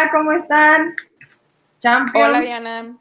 [0.00, 0.94] Hola, ¿cómo están?
[1.78, 2.28] Champions.
[2.28, 2.96] Hola, Diana.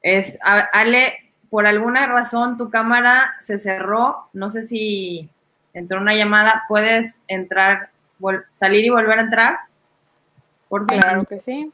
[0.00, 4.30] Es, Ale, por alguna razón tu cámara se cerró.
[4.32, 5.28] No sé si
[5.74, 6.64] entró una llamada.
[6.68, 7.90] ¿Puedes entrar,
[8.54, 9.58] salir y volver a entrar?
[10.70, 11.70] Por Claro que sí.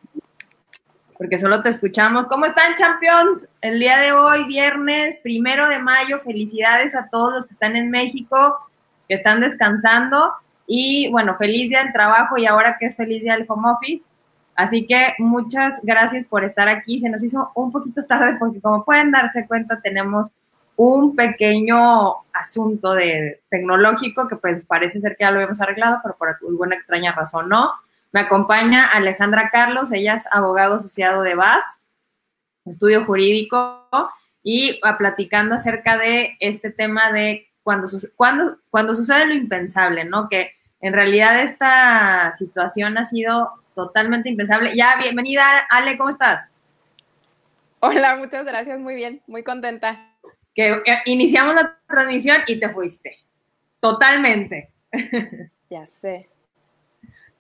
[1.17, 2.27] Porque solo te escuchamos.
[2.27, 3.47] ¿Cómo están, Champions?
[3.61, 6.19] El día de hoy, viernes primero de mayo.
[6.19, 8.59] Felicidades a todos los que están en México,
[9.09, 10.35] que están descansando.
[10.73, 14.07] Y bueno, feliz día del trabajo y ahora que es feliz día del home office.
[14.55, 17.01] Así que muchas gracias por estar aquí.
[17.01, 20.31] Se nos hizo un poquito tarde porque como pueden darse cuenta tenemos
[20.77, 26.17] un pequeño asunto de tecnológico que pues parece ser que ya lo hemos arreglado, pero
[26.17, 27.73] por alguna extraña razón no.
[28.13, 31.65] Me acompaña Alejandra Carlos, ella es abogado asociado de VAS,
[32.65, 33.89] estudio jurídico,
[34.45, 40.29] y platicando acerca de este tema de cuando, cuando, cuando sucede lo impensable, ¿no?
[40.29, 44.75] Que en realidad esta situación ha sido totalmente impensable.
[44.77, 46.49] Ya, bienvenida, Ale, ¿cómo estás?
[47.81, 50.15] Hola, muchas gracias, muy bien, muy contenta.
[50.55, 53.19] Que, iniciamos la transmisión y te fuiste.
[53.81, 54.71] Totalmente.
[55.71, 56.29] Ya sé.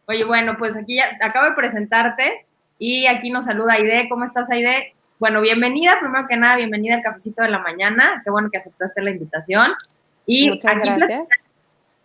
[0.06, 2.46] Oye, bueno, pues aquí ya acabo de presentarte
[2.78, 4.08] y aquí nos saluda Aide.
[4.08, 4.94] ¿Cómo estás, Aide?
[5.18, 8.22] Bueno, bienvenida, primero que nada, bienvenida al cafecito de la mañana.
[8.22, 9.72] Qué bueno que aceptaste la invitación.
[10.26, 11.28] Y Muchas gracias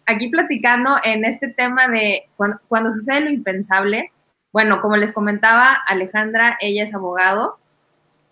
[0.06, 4.12] aquí platicando en este tema de cuando, sucede lo impensable,
[4.52, 7.58] bueno, como les comentaba Alejandra, ella es abogado.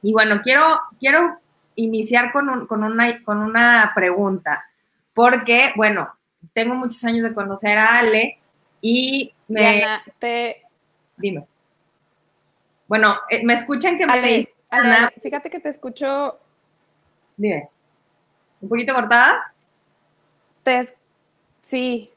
[0.01, 1.39] Y bueno, quiero, quiero
[1.75, 4.65] iniciar con, con, una, con una pregunta,
[5.13, 6.13] porque, bueno,
[6.53, 8.39] tengo muchos años de conocer a Ale
[8.81, 9.83] y me...
[10.19, 10.61] te...
[11.17, 11.45] Dime.
[12.87, 16.37] Bueno, eh, ¿me escuchan que me Ale, Ale, fíjate que te escucho...
[17.37, 17.69] Dime.
[18.61, 19.53] ¿Un poquito cortada?
[20.63, 20.79] Te,
[21.63, 22.11] Sí.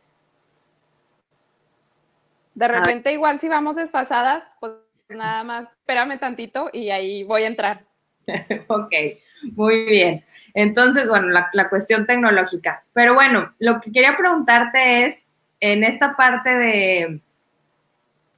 [2.55, 4.73] De repente, igual si vamos desfasadas, pues
[5.09, 7.85] nada más, espérame tantito y ahí voy a entrar.
[8.67, 8.93] ok,
[9.53, 10.25] muy bien.
[10.53, 12.85] Entonces, bueno, la, la, cuestión tecnológica.
[12.93, 15.17] Pero bueno, lo que quería preguntarte es,
[15.61, 17.21] en esta parte de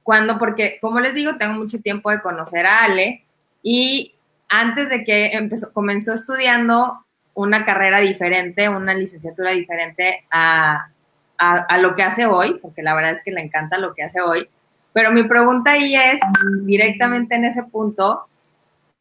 [0.03, 3.25] cuando, porque como les digo, tengo mucho tiempo de conocer a Ale
[3.61, 4.15] y
[4.47, 7.05] antes de que empezó, comenzó estudiando
[7.35, 10.89] una carrera diferente, una licenciatura diferente a,
[11.39, 14.21] a, lo que hace hoy, porque la verdad es que le encanta lo que hace
[14.21, 14.49] hoy.
[14.91, 16.19] Pero mi pregunta ahí es,
[16.63, 18.25] directamente en ese punto,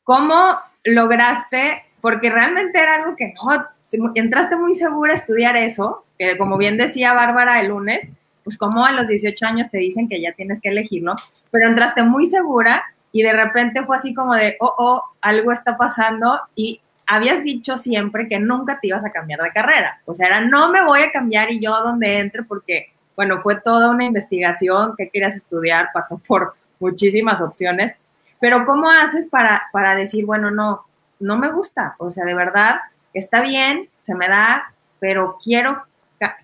[0.05, 6.39] ¿cómo lograste, porque realmente era algo que no, entraste muy segura a estudiar eso, que
[6.39, 8.09] como bien decía Bárbara el lunes,
[8.45, 11.15] pues como a los 18 años te dicen que ya tienes que elegirlo,
[11.51, 15.77] pero entraste muy segura y de repente fue así como de, oh, oh, algo está
[15.77, 20.01] pasando y habías dicho siempre que nunca te ibas a cambiar de carrera.
[20.05, 23.41] O sea, era no me voy a cambiar y yo a donde entre porque, bueno,
[23.41, 27.95] fue toda una investigación que querías estudiar, pasó por muchísimas opciones.
[28.41, 30.85] Pero ¿cómo haces para, para decir, bueno, no,
[31.19, 31.97] no me gusta?
[31.99, 32.77] O sea, de verdad,
[33.15, 35.83] está bien, se me da, pero quiero,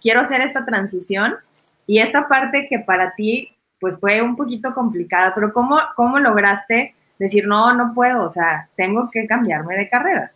[0.00, 1.36] quiero hacer esta transición
[1.86, 6.94] y esta parte que para ti, pues fue un poquito complicada, pero ¿cómo, cómo lograste
[7.18, 10.32] decir, no, no puedo, o sea, tengo que cambiarme de carrera?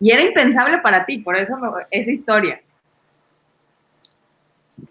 [0.00, 1.56] Y era impensable para ti, por eso
[1.90, 2.60] esa historia.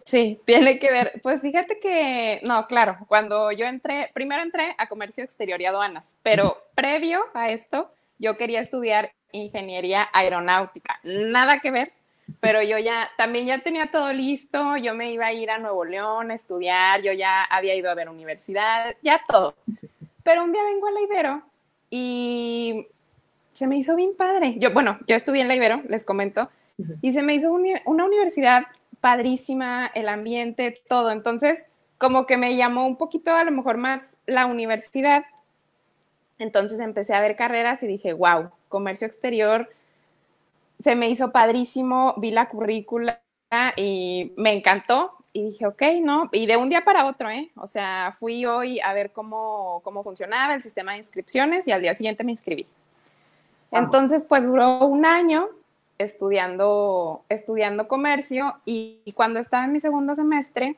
[0.05, 1.19] Sí, tiene que ver.
[1.21, 6.15] Pues fíjate que, no, claro, cuando yo entré, primero entré a comercio exterior y aduanas,
[6.23, 10.99] pero previo a esto, yo quería estudiar ingeniería aeronáutica.
[11.03, 11.93] Nada que ver,
[12.41, 15.85] pero yo ya, también ya tenía todo listo, yo me iba a ir a Nuevo
[15.85, 19.55] León a estudiar, yo ya había ido a ver universidad, ya todo.
[20.23, 21.41] Pero un día vengo a la Ibero
[21.89, 22.87] y
[23.57, 24.53] se me hizo bien padre.
[24.59, 26.47] Yo, bueno, yo estudié en la Ibero, les comento,
[27.01, 28.67] y se me hizo una universidad
[29.01, 31.09] padrísima, el ambiente, todo.
[31.09, 31.65] Entonces,
[31.97, 35.25] como que me llamó un poquito a lo mejor más la universidad.
[36.37, 39.67] Entonces empecé a ver carreras y dije, wow, comercio exterior,
[40.79, 43.23] se me hizo padrísimo, vi la currícula
[43.75, 45.13] y me encantó.
[45.33, 46.29] Y dije, ok, ¿no?
[46.31, 47.49] Y de un día para otro, ¿eh?
[47.55, 51.81] O sea, fui hoy a ver cómo, cómo funcionaba el sistema de inscripciones y al
[51.81, 52.67] día siguiente me inscribí.
[53.71, 55.49] Entonces, pues duró un año
[55.97, 60.75] estudiando, estudiando comercio y, cuando estaba en mi segundo semestre,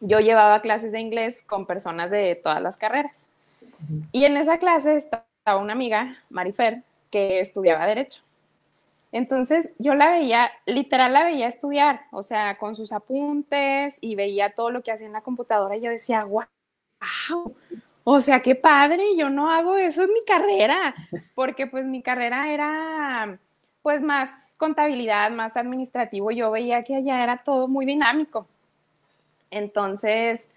[0.00, 3.28] yo llevaba clases de inglés con personas de todas las carreras.
[4.12, 5.24] Y en esa clase estaba
[5.58, 8.22] una amiga, Marifer, que estudiaba Derecho.
[9.12, 14.54] Entonces yo la veía, literal la veía estudiar, o sea, con sus apuntes y veía
[14.54, 16.44] todo lo que hacía en la computadora y yo decía, wow,
[18.04, 20.94] o sea, qué padre, yo no hago eso en mi carrera,
[21.34, 23.38] porque pues mi carrera era
[23.82, 28.46] pues más contabilidad, más administrativo, yo veía que allá era todo muy dinámico.
[29.50, 30.48] Entonces,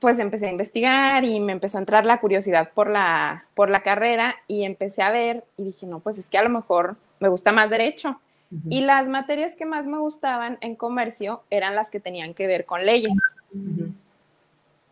[0.00, 3.82] pues empecé a investigar y me empezó a entrar la curiosidad por la, por la
[3.82, 7.28] carrera y empecé a ver y dije, no, pues es que a lo mejor me
[7.28, 8.20] gusta más derecho.
[8.68, 12.66] Y las materias que más me gustaban en comercio eran las que tenían que ver
[12.66, 13.18] con leyes.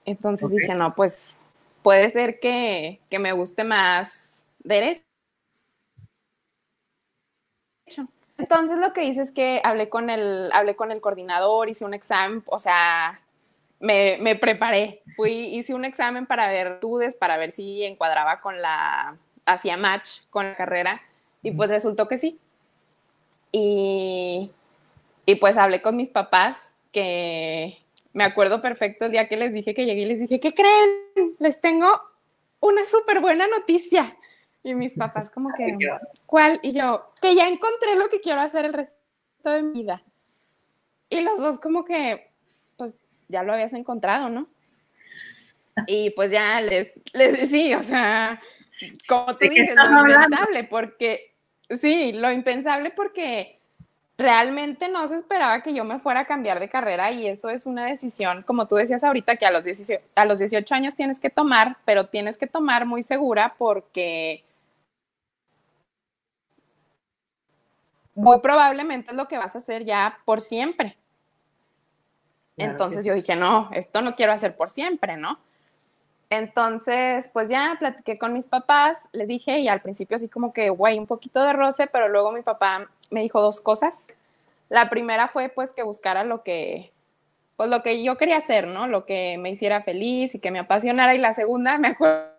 [0.07, 1.37] Entonces dije, no, pues
[1.83, 5.03] puede ser que, que me guste más derecho.
[8.39, 11.93] Entonces lo que hice es que hablé con el, hablé con el coordinador, hice un
[11.93, 13.21] examen, o sea,
[13.81, 15.03] me, me, preparé.
[15.17, 20.21] Fui, hice un examen para ver dudes, para ver si encuadraba con la, hacía match
[20.31, 21.03] con la carrera,
[21.43, 22.39] y pues resultó que sí.
[23.53, 24.51] Y,
[25.27, 27.79] y pues hablé con mis papás, que
[28.13, 31.37] me acuerdo perfecto el día que les dije que llegué y les dije, ¿qué creen?
[31.39, 31.89] Les tengo
[32.61, 34.17] una súper buena noticia.
[34.63, 35.77] Y mis papás como que,
[36.27, 36.61] ¿cuál?
[36.63, 38.95] Y yo, que ya encontré lo que quiero hacer el resto
[39.45, 40.03] de mi vida.
[41.09, 42.31] Y los dos como que,
[42.77, 44.49] pues ya lo habías encontrado, ¿no?
[45.87, 48.41] Y pues ya les, les sí, o sea,
[49.09, 51.35] como tú dices, lo impensable, porque,
[51.81, 53.60] sí, lo impensable porque
[54.21, 57.65] realmente no se esperaba que yo me fuera a cambiar de carrera y eso es
[57.65, 61.19] una decisión, como tú decías ahorita, que a los, 18, a los 18 años tienes
[61.19, 64.45] que tomar, pero tienes que tomar muy segura porque
[68.15, 70.99] muy probablemente es lo que vas a hacer ya por siempre.
[72.59, 75.39] Entonces yo dije, no, esto no quiero hacer por siempre, ¿no?
[76.29, 80.69] Entonces, pues ya platiqué con mis papás, les dije, y al principio así como que,
[80.69, 84.09] güey, un poquito de roce, pero luego mi papá me dijo dos cosas.
[84.69, 86.93] La primera fue pues que buscara lo que,
[87.57, 88.87] pues lo que yo quería hacer, ¿no?
[88.87, 91.15] Lo que me hiciera feliz y que me apasionara.
[91.15, 92.31] Y la segunda, me acuerdo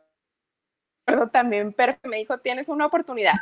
[1.31, 3.33] también, pero me dijo, tienes una oportunidad,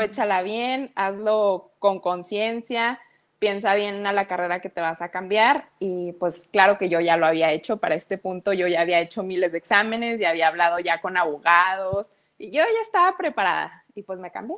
[0.00, 3.00] échala bien, hazlo con conciencia,
[3.38, 7.00] piensa bien a la carrera que te vas a cambiar y pues claro que yo
[7.00, 10.30] ya lo había hecho para este punto, yo ya había hecho miles de exámenes, ya
[10.30, 14.56] había hablado ya con abogados y yo ya estaba preparada y pues me cambié.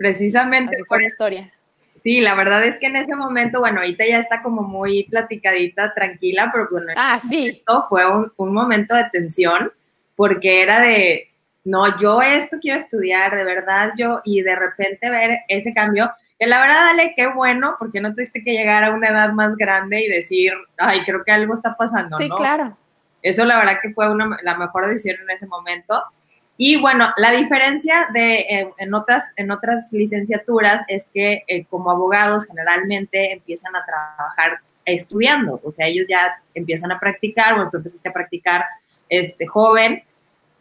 [0.00, 1.52] Precisamente por historia.
[2.02, 5.92] Sí, la verdad es que en ese momento, bueno, ahorita ya está como muy platicadita,
[5.92, 7.62] tranquila, pero bueno, ah, sí.
[7.90, 9.70] fue un, un momento de tensión
[10.16, 11.28] porque era de,
[11.64, 16.46] no, yo esto quiero estudiar, de verdad yo, y de repente ver ese cambio, que
[16.46, 20.02] la verdad, dale, qué bueno, porque no tuviste que llegar a una edad más grande
[20.02, 22.74] y decir, ay, creo que algo está pasando, sí, claro.
[23.20, 26.02] Eso la verdad que fue una, la mejor decisión en ese momento.
[26.62, 31.90] Y bueno, la diferencia de eh, en, otras, en otras licenciaturas es que eh, como
[31.90, 37.78] abogados generalmente empiezan a trabajar estudiando, o sea, ellos ya empiezan a practicar, o tú
[37.78, 38.66] empezaste a practicar
[39.08, 40.02] este, joven,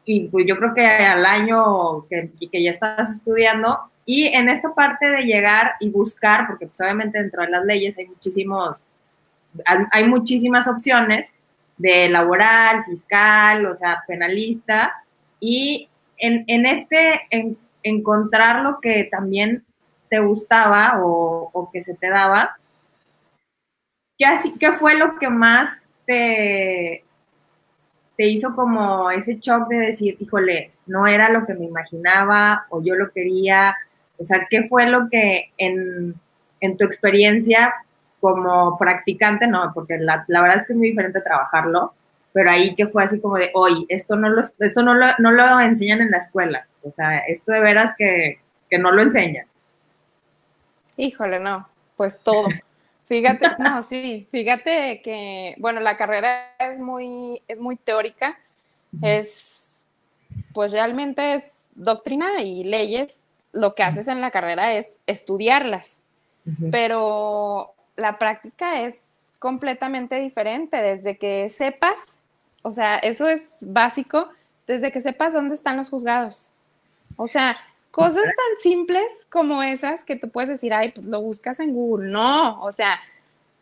[0.05, 4.73] y pues yo creo que al año que, que, ya estás estudiando, y en esta
[4.73, 8.77] parte de llegar y buscar, porque pues obviamente dentro de las leyes hay muchísimos,
[9.65, 11.29] hay muchísimas opciones
[11.75, 15.03] de laboral, fiscal, o sea, penalista,
[15.39, 19.65] y en, en este, en, encontrar lo que también
[20.09, 22.57] te gustaba o, o que se te daba,
[24.17, 27.03] ¿qué, así, ¿qué fue lo que más te,
[28.17, 32.83] te hizo como ese shock de decir, híjole, no era lo que me imaginaba o
[32.83, 33.77] yo lo quería?
[34.17, 36.15] O sea, ¿qué fue lo que en,
[36.77, 37.73] tu experiencia
[38.19, 41.93] como practicante, no, porque la, verdad es que es muy diferente trabajarlo,
[42.39, 45.31] pero ahí que fue así como de, oye, esto no lo, esto no lo, no
[45.31, 49.45] lo enseñan en la escuela, o sea, esto de veras que, que no lo enseñan.
[50.95, 51.67] Híjole, no,
[51.97, 52.47] pues todo.
[53.03, 58.39] Fíjate, no, sí, fíjate que, bueno, la carrera es muy, es muy teórica,
[59.01, 59.85] es,
[60.53, 66.05] pues realmente es doctrina y leyes, lo que haces en la carrera es estudiarlas,
[66.71, 72.18] pero la práctica es completamente diferente, desde que sepas,
[72.63, 74.29] o sea, eso es básico,
[74.67, 76.51] desde que sepas dónde están los juzgados.
[77.15, 77.57] O sea,
[77.91, 82.11] Cosas tan simples como esas que tú puedes decir, ay, pues lo buscas en Google.
[82.11, 82.99] No, o sea,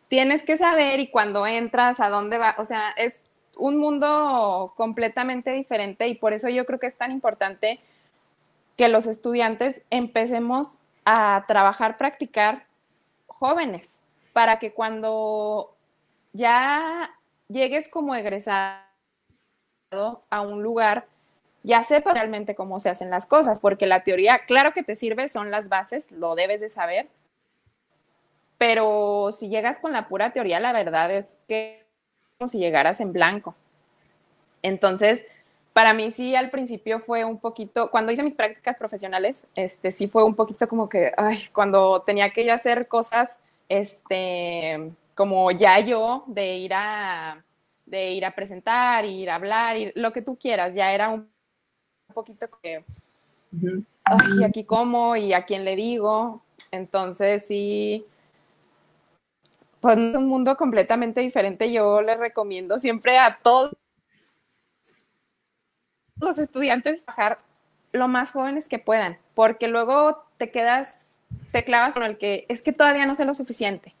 [0.08, 3.22] tienes que saber y cuando entras, a dónde va, o sea, es
[3.56, 7.80] un mundo completamente diferente y por eso yo creo que es tan importante
[8.76, 12.66] que los estudiantes empecemos a trabajar, practicar
[13.26, 15.74] jóvenes, para que cuando
[16.32, 17.10] ya
[17.48, 18.87] llegues como egresado
[19.90, 21.06] a un lugar,
[21.62, 25.28] ya sepa realmente cómo se hacen las cosas, porque la teoría, claro que te sirve,
[25.28, 27.08] son las bases, lo debes de saber,
[28.58, 31.84] pero si llegas con la pura teoría, la verdad es que
[32.36, 33.54] como si llegaras en blanco.
[34.62, 35.24] Entonces,
[35.72, 40.08] para mí sí al principio fue un poquito, cuando hice mis prácticas profesionales, este sí
[40.08, 46.24] fue un poquito como que, ay, cuando tenía que hacer cosas, este, como ya yo,
[46.26, 47.42] de ir a
[47.88, 51.30] de ir a presentar, ir a hablar, ir, lo que tú quieras, ya era un
[52.12, 52.84] poquito que,
[54.04, 58.04] ay, aquí cómo y a quién le digo, entonces sí,
[59.80, 63.76] pues es un mundo completamente diferente, yo les recomiendo siempre a todos
[66.20, 67.38] los estudiantes trabajar
[67.92, 72.60] lo más jóvenes que puedan, porque luego te quedas, te clavas con el que es
[72.60, 73.94] que todavía no sé lo suficiente,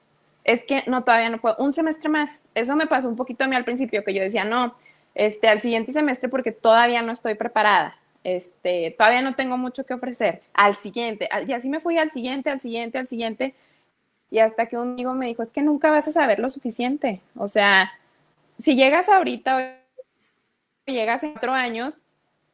[0.48, 2.42] es que no, todavía no puedo, un semestre más.
[2.54, 4.74] Eso me pasó un poquito a mí al principio, que yo decía, no,
[5.14, 9.94] este, al siguiente semestre porque todavía no estoy preparada, este, todavía no tengo mucho que
[9.94, 13.54] ofrecer, al siguiente, y así me fui al siguiente, al siguiente, al siguiente,
[14.30, 17.20] y hasta que un amigo me dijo, es que nunca vas a saber lo suficiente,
[17.36, 17.92] o sea,
[18.56, 19.56] si llegas ahorita
[20.86, 22.02] o llegas en cuatro años,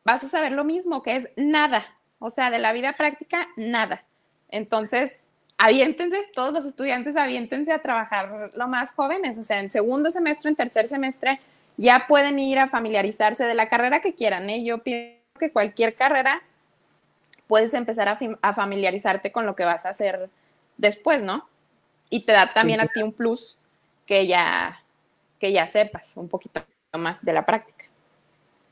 [0.04, 1.84] vas a saber lo mismo, que es nada.
[2.18, 4.04] O sea, de la vida práctica, nada.
[4.48, 5.24] Entonces,
[5.58, 9.38] aviéntense, todos los estudiantes aviéntense a trabajar lo más jóvenes.
[9.38, 11.40] O sea, en segundo semestre, en tercer semestre,
[11.76, 14.48] ya pueden ir a familiarizarse de la carrera que quieran.
[14.50, 14.64] ¿eh?
[14.64, 16.42] Yo pienso que cualquier carrera
[17.46, 20.28] puedes empezar a, a, familiarizarte con lo que vas a hacer
[20.76, 21.48] después, ¿no?
[22.10, 23.58] Y te da también a ti un plus
[24.06, 24.80] que ya,
[25.38, 27.86] que ya sepas un poquito más de la práctica.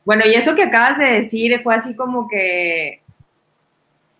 [0.05, 3.03] Bueno, y eso que acabas de decir fue así como que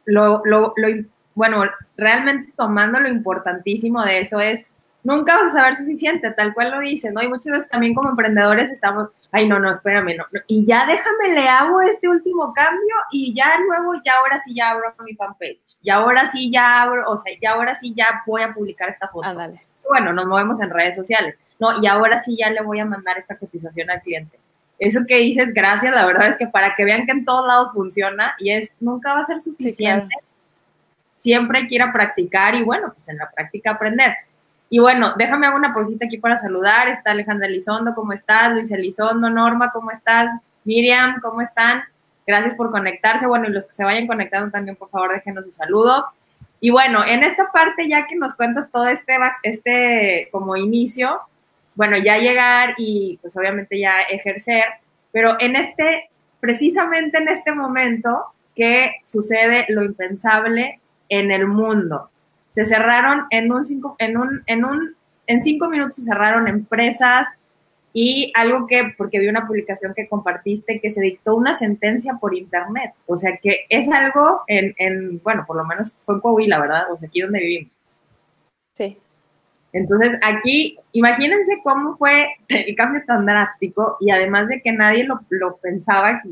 [0.05, 0.89] lo, lo, lo,
[1.35, 1.65] bueno,
[1.97, 4.65] realmente tomando lo importantísimo de eso es,
[5.03, 7.23] nunca vas a saber suficiente, tal cual lo dices, ¿no?
[7.23, 11.35] Y muchas veces también como emprendedores estamos, ay, no, no, espérame, no, y ya déjame,
[11.35, 15.61] le hago este último cambio y ya luego, ya ahora sí ya abro mi fanpage,
[15.83, 19.09] y ahora sí ya abro, o sea, ya ahora sí ya voy a publicar esta
[19.09, 19.29] foto.
[19.29, 19.51] Ah.
[19.89, 21.83] Bueno, nos movemos en redes sociales, ¿no?
[21.83, 24.39] Y ahora sí ya le voy a mandar esta cotización al cliente
[24.83, 27.73] eso que dices, gracias, la verdad es que para que vean que en todos lados
[27.73, 30.13] funciona y es, nunca va a ser suficiente.
[31.23, 34.15] Que ir a practicar y bueno, pues en la práctica aprender.
[34.69, 36.89] Y bueno, déjame una pausita aquí para saludar.
[36.89, 38.53] Está Alejandra Elizondo, ¿cómo estás?
[38.53, 40.29] Luis Elizondo, Norma, ¿cómo estás?
[40.65, 41.83] Miriam, ¿cómo están?
[42.27, 43.27] Gracias por conectarse.
[43.27, 46.07] Bueno, y los que se vayan conectando también, por favor, déjenos un saludo.
[46.61, 51.21] Y bueno, en esta parte, ya que nos cuentas todo este, este como inicio,
[51.75, 54.65] bueno, ya llegar y pues obviamente ya ejercer,
[55.11, 56.09] pero en este,
[56.41, 60.81] precisamente en este momento que sucede lo impensable
[61.13, 62.11] en el mundo.
[62.49, 67.29] Se cerraron en un cinco, en un, en un, en cinco minutos se cerraron empresas
[67.93, 72.35] y algo que, porque vi una publicación que compartiste, que se dictó una sentencia por
[72.35, 72.93] internet.
[73.07, 76.91] O sea que es algo en, en bueno, por lo menos fue en Coahuila, ¿verdad?
[76.91, 77.73] O sea, aquí donde vivimos.
[78.73, 78.99] Sí.
[79.75, 85.21] Entonces, aquí, imagínense cómo fue el cambio tan drástico y además de que nadie lo,
[85.57, 86.23] pensaba,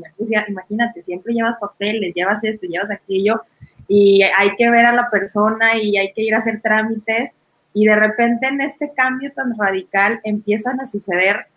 [0.47, 3.41] imagínate, siempre llevas papeles, llevas esto, llevas aquello
[3.87, 7.31] y hay que ver a la persona y hay que ir a hacer trámites
[7.73, 11.47] y de repente en este cambio tan radical empiezan a suceder,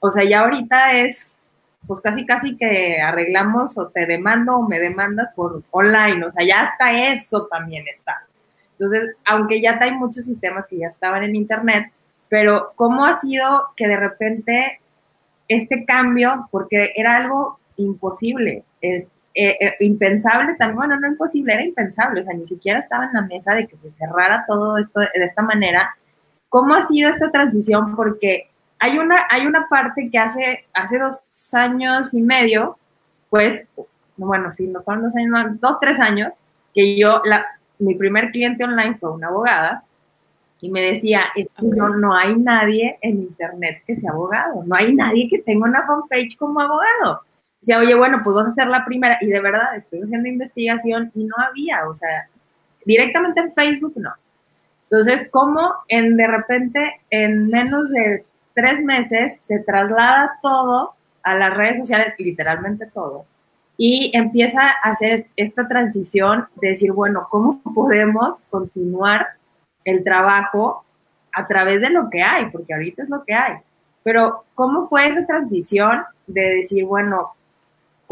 [0.00, 1.26] o sea, ya ahorita es
[1.86, 6.46] pues casi casi que arreglamos o te demando o me demandas por online, o sea,
[6.46, 8.24] ya hasta eso también está.
[8.78, 11.90] Entonces, aunque ya hay muchos sistemas que ya estaban en Internet,
[12.28, 14.80] pero ¿cómo ha sido que de repente
[15.48, 21.64] este cambio, porque era algo imposible, es, eh, eh, impensable también, bueno, no imposible, era
[21.64, 25.00] impensable, o sea, ni siquiera estaba en la mesa de que se cerrara todo esto
[25.00, 25.96] de esta manera.
[26.48, 27.96] ¿Cómo ha sido esta transición?
[27.96, 31.22] Porque hay una, hay una parte que hace, hace dos
[31.54, 32.76] años y medio,
[33.30, 33.66] pues,
[34.16, 36.32] bueno, sí, no fueron dos años, dos, tres años,
[36.74, 37.46] que yo, la,
[37.78, 39.84] mi primer cliente online fue una abogada
[40.60, 44.76] y me decía, es que no, no hay nadie en internet que sea abogado, no
[44.76, 47.22] hay nadie que tenga una fanpage como abogado.
[47.62, 49.18] Decía, oye, bueno, pues vas a ser la primera.
[49.20, 52.28] Y de verdad, estoy haciendo investigación y no había, o sea,
[52.84, 54.12] directamente en Facebook no.
[54.90, 61.56] Entonces, ¿cómo en de repente, en menos de tres meses, se traslada todo a las
[61.56, 63.24] redes sociales, literalmente todo,
[63.76, 69.28] y empieza a hacer esta transición de decir, bueno, ¿cómo podemos continuar
[69.84, 70.84] el trabajo
[71.32, 72.46] a través de lo que hay?
[72.50, 73.58] Porque ahorita es lo que hay.
[74.02, 77.32] Pero, ¿cómo fue esa transición de decir, bueno,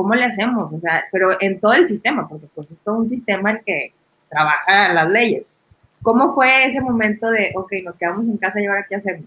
[0.01, 0.73] ¿cómo le hacemos?
[0.73, 3.93] O sea, pero en todo el sistema, porque pues es todo un sistema el que
[4.31, 5.45] trabaja las leyes.
[6.01, 9.27] ¿Cómo fue ese momento de, ok, nos quedamos en casa y ahora qué hacemos?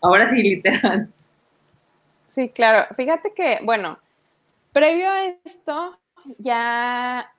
[0.00, 1.08] Ahora sí, literal.
[2.34, 2.92] Sí, claro.
[2.96, 3.98] Fíjate que, bueno,
[4.72, 5.96] Previo a esto,
[6.38, 7.32] ya,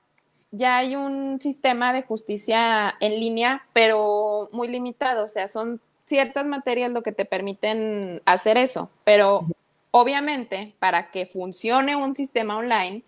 [0.50, 6.46] ya hay un sistema de justicia en línea, pero muy limitado, o sea, son ciertas
[6.46, 9.46] materias lo que te permiten hacer eso, pero
[9.92, 13.04] obviamente para que funcione un sistema online,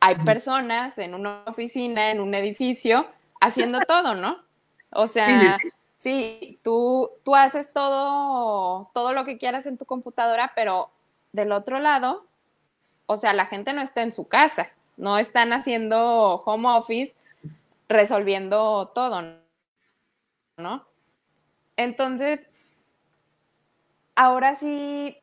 [0.00, 3.06] hay personas en una oficina, en un edificio,
[3.40, 4.38] haciendo todo, ¿no?
[4.92, 5.58] O sea,
[6.00, 10.90] Sí, tú, tú haces todo, todo lo que quieras en tu computadora, pero
[11.32, 12.24] del otro lado,
[13.04, 17.14] o sea, la gente no está en su casa, no están haciendo home office
[17.86, 19.20] resolviendo todo,
[20.56, 20.86] ¿no?
[21.76, 22.48] Entonces,
[24.14, 25.18] ahora sí,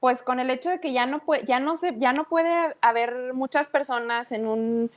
[0.00, 2.74] pues con el hecho de que ya no puede, ya no se, ya no puede
[2.80, 4.90] haber muchas personas en un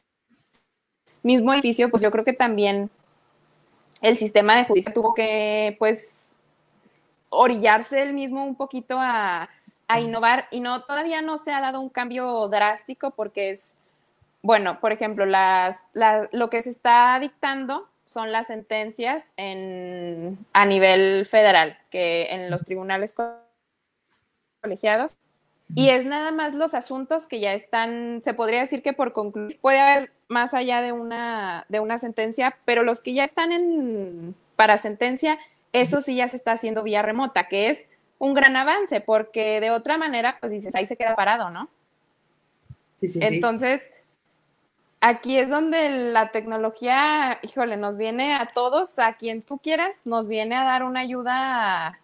[1.21, 2.89] mismo edificio, pues yo creo que también
[4.01, 6.37] el sistema de justicia tuvo que, pues,
[7.29, 9.49] orillarse el mismo un poquito a,
[9.87, 10.47] a innovar.
[10.51, 13.75] Y no, todavía no se ha dado un cambio drástico porque es,
[14.41, 15.87] bueno, por ejemplo, las,
[16.31, 22.65] lo que se está dictando son las sentencias en, a nivel federal, que en los
[22.65, 23.13] tribunales
[24.63, 25.15] colegiados.
[25.75, 29.59] Y es nada más los asuntos que ya están, se podría decir que por concluir,
[29.59, 34.35] puede haber más allá de una, de una sentencia, pero los que ya están en,
[34.55, 35.39] para sentencia,
[35.71, 37.85] eso sí ya se está haciendo vía remota, que es
[38.19, 41.69] un gran avance, porque de otra manera, pues dices, ahí se queda parado, ¿no?
[42.97, 43.89] Sí, sí, Entonces,
[45.01, 50.27] aquí es donde la tecnología, híjole, nos viene a todos, a quien tú quieras, nos
[50.27, 51.99] viene a dar una ayuda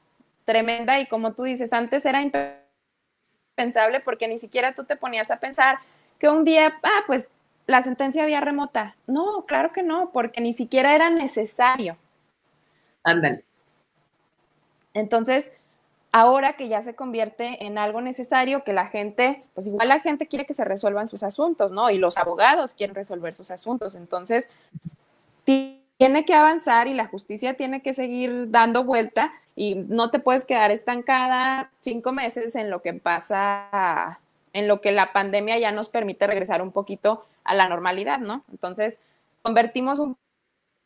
[0.49, 5.39] tremenda y como tú dices, antes era impensable porque ni siquiera tú te ponías a
[5.39, 5.77] pensar
[6.17, 7.29] que un día, ah, pues
[7.67, 8.95] la sentencia había remota.
[9.05, 11.97] No, claro que no, porque ni siquiera era necesario.
[13.03, 13.43] Ándale.
[14.95, 15.51] Entonces,
[16.11, 20.25] ahora que ya se convierte en algo necesario, que la gente, pues igual la gente
[20.25, 21.91] quiere que se resuelvan sus asuntos, ¿no?
[21.91, 23.93] Y los abogados quieren resolver sus asuntos.
[23.93, 24.49] Entonces,
[25.43, 30.45] tiene que avanzar y la justicia tiene que seguir dando vuelta y no te puedes
[30.45, 34.17] quedar estancada cinco meses en lo que pasa,
[34.53, 38.45] en lo que la pandemia ya nos permite regresar un poquito a la normalidad, ¿no?
[38.51, 38.97] Entonces,
[39.41, 40.15] convertimos un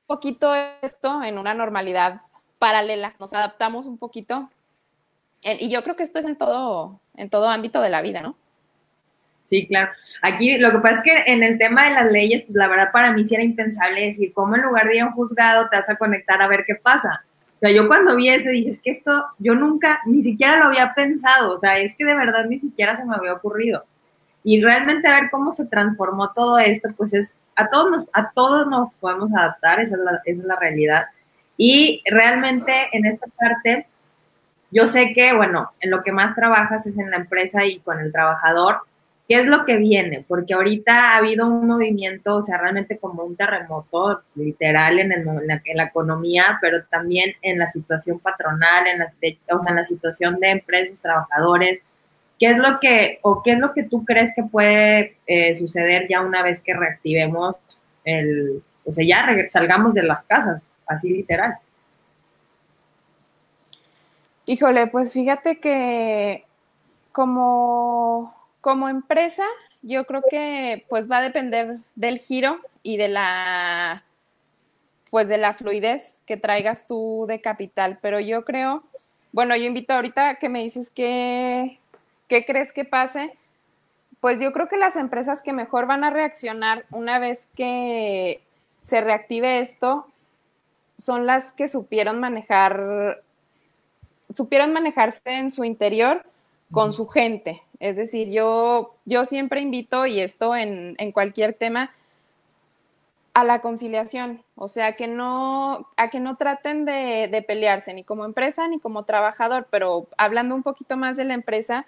[0.07, 2.21] poquito esto en una normalidad
[2.57, 4.49] paralela, nos adaptamos un poquito
[5.43, 8.35] y yo creo que esto es en todo, en todo ámbito de la vida, ¿no?
[9.43, 9.91] Sí, claro.
[10.23, 12.91] Aquí lo que pasa es que en el tema de las leyes, pues la verdad
[12.91, 15.77] para mí sí era impensable decir, ¿cómo en lugar de ir a un juzgado te
[15.77, 17.23] vas a conectar a ver qué pasa?
[17.63, 20.93] Sea, yo cuando vi eso dije, es que esto yo nunca, ni siquiera lo había
[20.93, 23.85] pensado, o sea, es que de verdad ni siquiera se me había ocurrido.
[24.43, 28.31] Y realmente a ver cómo se transformó todo esto, pues es, a todos nos, a
[28.31, 31.05] todos nos podemos adaptar, esa es la, esa es la realidad.
[31.55, 33.87] Y realmente en esta parte,
[34.69, 37.97] yo sé que, bueno, en lo que más trabajas es en la empresa y con
[38.01, 38.81] el trabajador.
[39.33, 40.23] ¿Qué es lo que viene?
[40.27, 45.09] Porque ahorita ha habido un movimiento, o sea, realmente como un terremoto literal en,
[45.47, 49.11] la, economía, pero también en la situación patronal, en la,
[49.55, 51.79] o sea, en la situación de empresas, trabajadores.
[52.37, 56.07] ¿Qué es lo que, o qué es lo que tú crees que puede eh, suceder
[56.07, 57.55] ya una vez que reactivemos
[58.05, 61.57] el, o sea, ya salgamos de las casas, así literal?
[64.45, 66.45] Híjole, pues fíjate que
[67.11, 69.43] como, como empresa,
[69.81, 74.05] yo creo que pues va a depender del giro y de la
[75.11, 77.99] pues de la fluidez que traigas tú de capital.
[78.01, 78.81] Pero yo creo,
[79.33, 81.77] bueno, yo invito ahorita que me dices que,
[82.29, 83.37] qué crees que pase.
[84.21, 88.41] Pues yo creo que las empresas que mejor van a reaccionar una vez que
[88.81, 90.07] se reactive esto
[90.97, 93.21] son las que supieron manejar
[94.33, 96.25] supieron manejarse en su interior
[96.71, 97.61] con su gente.
[97.79, 101.91] Es decir, yo, yo siempre invito, y esto en, cualquier tema,
[103.33, 108.03] a la conciliación, o sea, que no, a que no traten de, de, pelearse ni
[108.03, 111.87] como empresa ni como trabajador, pero hablando un poquito más de la empresa,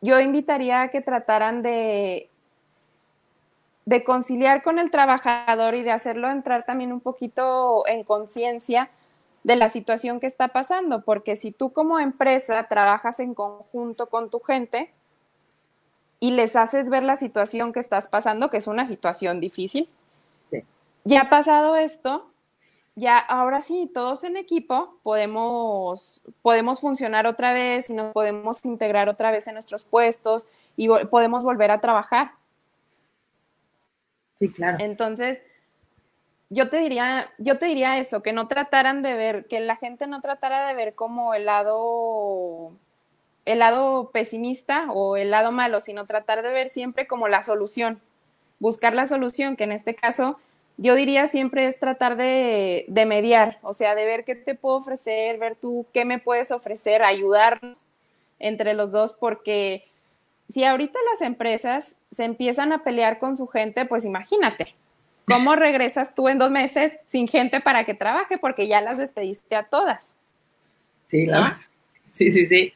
[0.00, 2.30] yo invitaría a que trataran de,
[3.88, 8.90] de conciliar con el trabajador y de hacerlo entrar también un poquito en conciencia
[9.48, 14.28] de la situación que está pasando, porque si tú como empresa trabajas en conjunto con
[14.28, 14.92] tu gente
[16.20, 19.88] y les haces ver la situación que estás pasando, que es una situación difícil,
[21.04, 22.30] ya ha pasado esto,
[22.94, 29.08] ya ahora sí, todos en equipo podemos, podemos funcionar otra vez y nos podemos integrar
[29.08, 32.32] otra vez en nuestros puestos y podemos volver a trabajar.
[34.38, 34.76] Sí, claro.
[34.80, 35.40] Entonces,
[36.50, 40.06] yo te diría, yo te diría eso, que no trataran de ver, que la gente
[40.06, 42.72] no tratara de ver como el lado,
[43.44, 48.00] el lado pesimista o el lado malo, sino tratar de ver siempre como la solución,
[48.60, 50.38] buscar la solución, que en este caso
[50.78, 54.76] yo diría siempre es tratar de, de mediar, o sea, de ver qué te puedo
[54.76, 57.84] ofrecer, ver tú qué me puedes ofrecer, ayudarnos
[58.38, 59.84] entre los dos, porque
[60.48, 64.74] si ahorita las empresas se empiezan a pelear con su gente, pues imagínate,
[65.28, 68.38] ¿cómo regresas tú en dos meses sin gente para que trabaje?
[68.38, 70.16] Porque ya las despediste a todas.
[71.06, 71.58] Sí, la
[72.12, 72.72] Sí, sí, sí.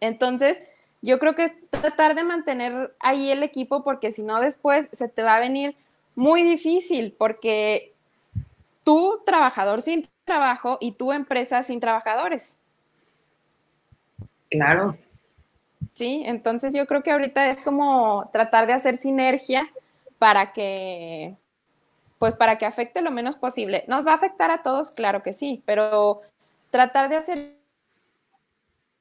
[0.00, 0.60] Entonces,
[1.02, 5.08] yo creo que es tratar de mantener ahí el equipo porque si no después se
[5.08, 5.76] te va a venir
[6.14, 7.92] muy difícil porque
[8.84, 12.56] tú trabajador sin trabajo y tu empresa sin trabajadores.
[14.50, 14.96] Claro.
[15.92, 19.68] Sí, entonces yo creo que ahorita es como tratar de hacer sinergia
[20.18, 21.34] para que,
[22.18, 23.84] pues para que afecte lo menos posible.
[23.86, 26.22] Nos va a afectar a todos, claro que sí, pero
[26.70, 27.54] tratar de hacer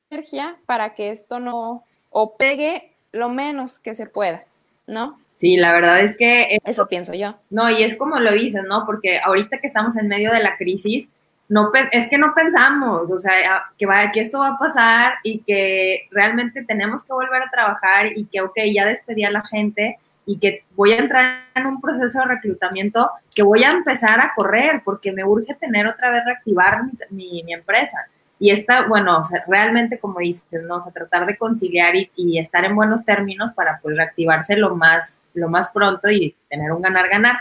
[0.10, 4.44] energía para que esto no o pegue lo menos que se pueda,
[4.86, 5.20] ¿no?
[5.36, 6.58] Sí, la verdad es que...
[6.64, 7.36] Eso pienso yo.
[7.50, 8.86] No, y es como lo dices, ¿no?
[8.86, 11.08] Porque ahorita que estamos en medio de la crisis,
[11.50, 15.40] no es que no pensamos, o sea, que, va, que esto va a pasar y
[15.40, 20.00] que realmente tenemos que volver a trabajar y que, ok, ya despedí a la gente
[20.28, 24.34] y que voy a entrar en un proceso de reclutamiento que voy a empezar a
[24.36, 28.06] correr porque me urge tener otra vez reactivar mi, mi empresa.
[28.38, 30.76] Y esta, bueno, realmente como dices, ¿no?
[30.76, 35.22] O sea, tratar de conciliar y, estar en buenos términos para pues reactivarse lo más,
[35.34, 37.38] lo más pronto y tener un ganar-ganar.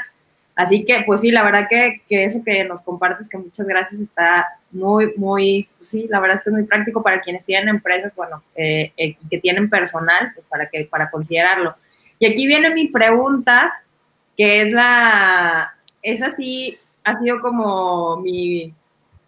[0.54, 4.00] Así que, pues sí, la verdad que, que, eso que nos compartes, que muchas gracias,
[4.00, 7.68] está muy, muy, pues sí, la verdad es que es muy práctico para quienes tienen
[7.68, 11.74] empresas, bueno, eh, eh, que tienen personal, pues para, que, para considerarlo.
[12.18, 13.72] Y aquí viene mi pregunta,
[14.36, 18.74] que es la, esa sí ha sido como mi,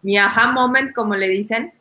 [0.02, 1.72] mi aha moment, como le dicen,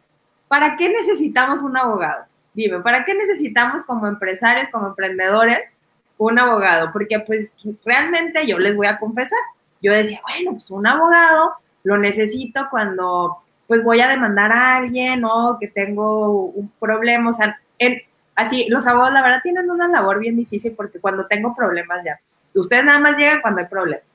[0.47, 2.25] ¿para qué necesitamos un abogado?
[2.53, 5.69] Dime, ¿para qué necesitamos como empresarios, como emprendedores,
[6.17, 6.91] un abogado?
[6.91, 7.53] Porque pues
[7.85, 9.39] realmente yo les voy a confesar,
[9.81, 15.23] yo decía, bueno, pues un abogado lo necesito cuando pues voy a demandar a alguien
[15.25, 17.59] o que tengo un problema, o sea,
[18.37, 22.19] así, los abogados la verdad tienen una labor bien difícil porque cuando tengo problemas ya,
[22.53, 24.05] ustedes nada más llegan cuando hay problemas.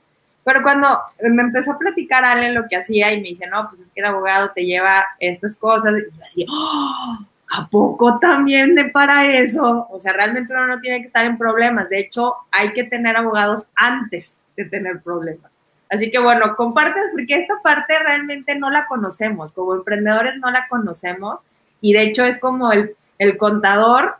[0.43, 0.87] Pero cuando
[1.21, 4.01] me empezó a platicar Ale lo que hacía y me dice, no, pues es que
[4.01, 7.19] el abogado te lleva estas cosas, y yo así, ¡Oh!
[7.55, 9.87] ¿a poco también de para eso?
[9.89, 11.89] O sea, realmente uno no tiene que estar en problemas.
[11.89, 15.51] De hecho, hay que tener abogados antes de tener problemas.
[15.89, 20.67] Así que bueno, compartes porque esta parte realmente no la conocemos, como emprendedores no la
[20.67, 21.39] conocemos
[21.81, 24.15] y de hecho es como el, el contador,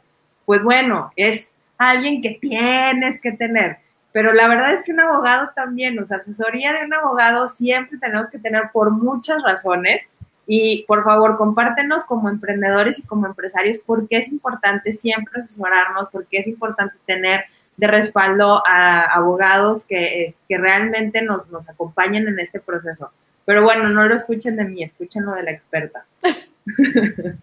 [0.46, 3.78] pues bueno, es alguien que tienes que tener
[4.14, 7.98] pero la verdad es que un abogado también, o sea, asesoría de un abogado siempre
[7.98, 10.04] tenemos que tener por muchas razones.
[10.46, 16.10] Y por favor, compártenos como emprendedores y como empresarios por qué es importante siempre asesorarnos,
[16.10, 22.28] por qué es importante tener de respaldo a abogados que, que realmente nos, nos acompañen
[22.28, 23.10] en este proceso.
[23.46, 26.06] Pero bueno, no lo escuchen de mí, escúchenlo de la experta.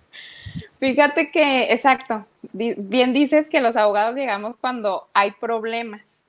[0.78, 6.22] Fíjate que, exacto, bien dices que los abogados llegamos cuando hay problemas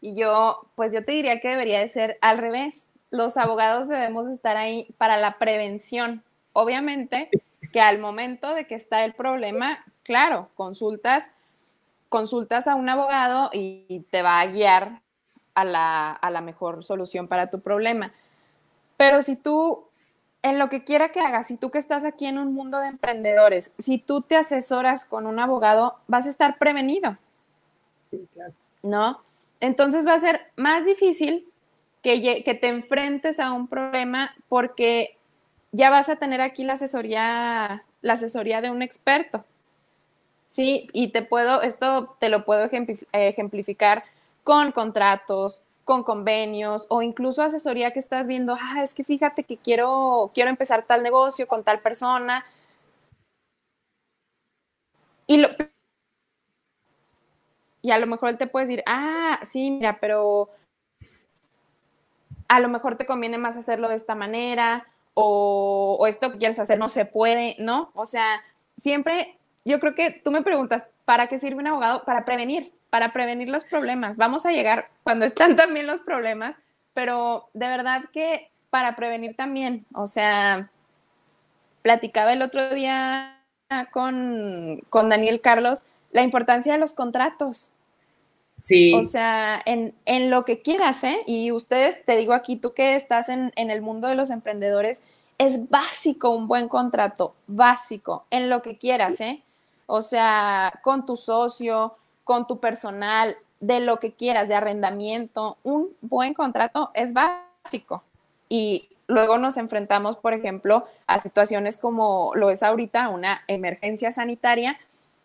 [0.00, 2.88] y yo, pues yo te diría que debería de ser al revés.
[3.10, 6.22] Los abogados debemos estar ahí para la prevención.
[6.52, 7.28] Obviamente
[7.72, 11.32] que al momento de que está el problema, claro, consultas,
[12.08, 15.02] consultas a un abogado y te va a guiar
[15.54, 18.12] a la, a la mejor solución para tu problema.
[18.96, 19.84] Pero si tú,
[20.42, 22.88] en lo que quiera que hagas, si tú que estás aquí en un mundo de
[22.88, 27.18] emprendedores, si tú te asesoras con un abogado, vas a estar prevenido.
[28.10, 28.52] Sí, claro.
[28.82, 29.20] ¿no?
[29.60, 31.46] Entonces va a ser más difícil
[32.02, 35.16] que, que te enfrentes a un problema porque
[35.72, 39.44] ya vas a tener aquí la asesoría, la asesoría de un experto.
[40.48, 42.68] Sí, y te puedo, esto te lo puedo
[43.12, 44.04] ejemplificar
[44.42, 49.56] con contratos, con convenios o incluso asesoría que estás viendo, ah, es que fíjate que
[49.56, 52.44] quiero, quiero empezar tal negocio con tal persona.
[55.26, 55.48] Y lo,
[57.82, 60.50] y a lo mejor él te puede decir, ah, sí, mira, pero
[62.46, 66.78] a lo mejor te conviene más hacerlo de esta manera o, esto que quieres hacer
[66.78, 67.90] no se puede, ¿no?
[67.94, 68.44] O sea,
[68.76, 72.04] siempre yo creo que tú me preguntas, ¿para qué sirve un abogado?
[72.04, 74.16] Para prevenir, para prevenir los problemas.
[74.16, 76.56] Vamos a llegar cuando están también los problemas,
[76.92, 80.70] pero de verdad que para prevenir también, o sea,
[81.82, 83.40] platicaba el otro día
[83.92, 87.72] con, con Daniel Carlos la importancia de los contratos.
[88.60, 88.92] Sí.
[88.94, 89.94] O sea, en,
[90.30, 91.18] lo que quieras, ¿eh?
[91.26, 95.02] Y ustedes, te digo aquí, tú que estás en, en el mundo de los emprendedores,
[95.38, 99.42] es básico un buen contrato, básico, en lo que quieras, ¿eh?
[99.86, 105.90] O sea, con tu socio, con tu personal, de lo que quieras, de arrendamiento, un
[106.00, 108.02] buen contrato es básico.
[108.48, 114.78] Y luego nos enfrentamos, por ejemplo, a situaciones como lo es ahorita, una emergencia sanitaria,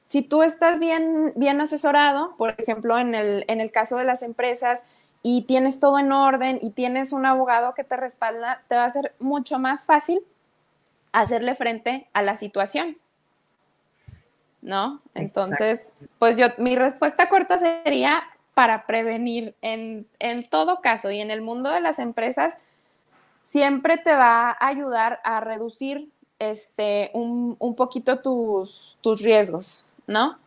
[0.07, 4.21] si tú estás bien, bien asesorado, por ejemplo, en el, en el caso de las
[4.21, 4.83] empresas,
[5.23, 8.89] y tienes todo en orden y tienes un abogado que te respalda, te va a
[8.91, 10.21] ser mucho más fácil
[11.13, 12.97] hacerle frente a la situación.
[14.65, 14.99] ¿No?
[15.13, 18.23] Entonces, pues yo, mi respuesta corta sería
[18.55, 22.57] para prevenir en, en todo caso y en el mundo de las empresas,
[23.45, 30.37] siempre te va a ayudar a reducir este, un, un poquito tus, tus riesgos, ¿no?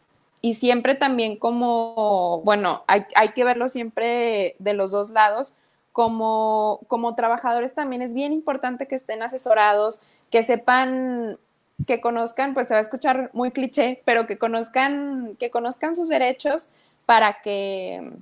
[0.40, 5.54] Y siempre también como, bueno, hay, hay, que verlo siempre de los dos lados.
[5.92, 10.00] Como, como trabajadores también es bien importante que estén asesorados,
[10.31, 11.38] que sepan,
[11.87, 16.09] que conozcan, pues se va a escuchar muy cliché, pero que conozcan, que conozcan sus
[16.09, 16.69] derechos
[17.07, 18.12] para que,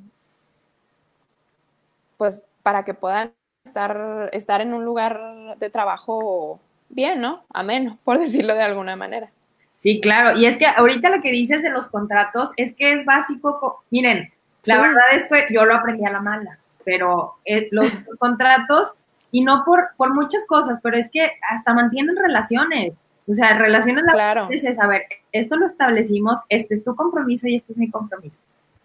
[2.16, 3.32] pues, para que puedan
[3.64, 7.44] estar, estar en un lugar de trabajo bien, ¿no?
[7.52, 9.30] Ameno, por decirlo de alguna manera.
[9.72, 10.38] Sí, claro.
[10.38, 13.84] Y es que ahorita lo que dices de los contratos es que es básico.
[13.90, 14.32] Miren,
[14.64, 18.92] la verdad es que yo lo aprendí a la mala, pero eh, los contratos,
[19.30, 22.94] y no por, por muchas cosas, pero es que hasta mantienen relaciones.
[23.28, 24.48] O sea, relaciones claro.
[24.50, 28.38] es, a ver, esto lo establecimos, este es tu compromiso y este es mi compromiso.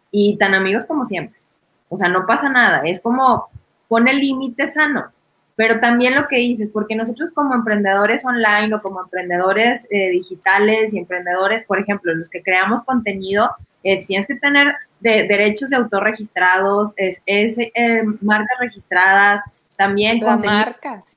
[0.10, 1.39] Y tan amigos como siempre.
[1.89, 2.82] O sea, no pasa nada.
[2.86, 3.49] Es como
[3.88, 5.06] pone límites sanos
[5.62, 10.91] pero también lo que dices, porque nosotros como emprendedores online o como emprendedores eh, digitales
[10.91, 13.51] y emprendedores, por ejemplo, los que creamos contenido,
[13.84, 19.43] es, tienes que tener de, derechos de autor registrados, es, es eh, marcas registradas,
[19.77, 21.15] también marcas.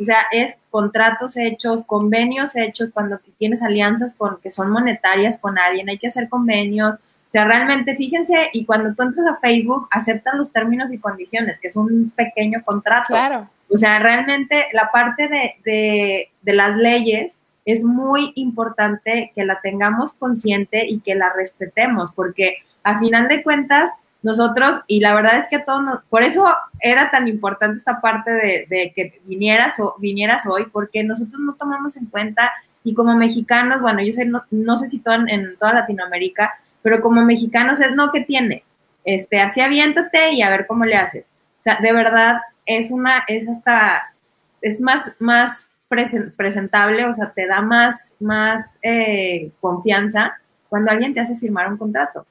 [0.00, 5.58] O sea, es contratos hechos, convenios hechos, cuando tienes alianzas con que son monetarias con
[5.58, 9.88] alguien, hay que hacer convenios, o sea, realmente fíjense, y cuando tú entras a Facebook,
[9.90, 13.06] aceptan los términos y condiciones, que es un pequeño contrato.
[13.06, 13.48] Claro.
[13.70, 19.62] O sea, realmente la parte de, de, de las leyes es muy importante que la
[19.62, 23.90] tengamos consciente y que la respetemos, porque a final de cuentas,
[24.22, 26.46] nosotros, y la verdad es que todos nos, por eso
[26.80, 31.96] era tan importante esta parte de, que vinieras o vinieras hoy, porque nosotros no tomamos
[31.96, 32.52] en cuenta,
[32.84, 36.52] y como mexicanos, bueno, yo sé, no, no sé si todo en, en toda Latinoamérica,
[36.82, 38.64] pero como mexicanos es no que tiene,
[39.04, 41.26] este, así aviéntate y a ver cómo le haces.
[41.60, 44.14] O sea, de verdad es una, es hasta,
[44.60, 51.20] es más, más presentable, o sea, te da más, más eh, confianza cuando alguien te
[51.20, 52.26] hace firmar un contrato.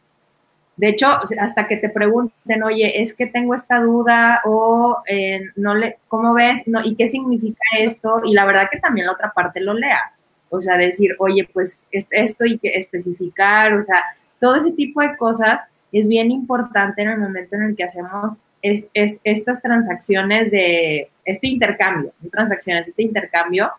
[0.78, 1.08] De hecho,
[1.40, 6.34] hasta que te pregunten, oye, es que tengo esta duda o eh, no le, ¿cómo
[6.34, 6.66] ves?
[6.66, 8.22] No, ¿Y qué significa esto?
[8.26, 10.14] Y la verdad que también la otra parte lo lea.
[10.50, 14.04] O sea, decir, oye, pues esto y que especificar, o sea,
[14.40, 18.38] todo ese tipo de cosas es bien importante en el momento en el que hacemos
[18.62, 18.86] es,
[19.24, 23.72] estas transacciones de este intercambio, transacciones, este intercambio,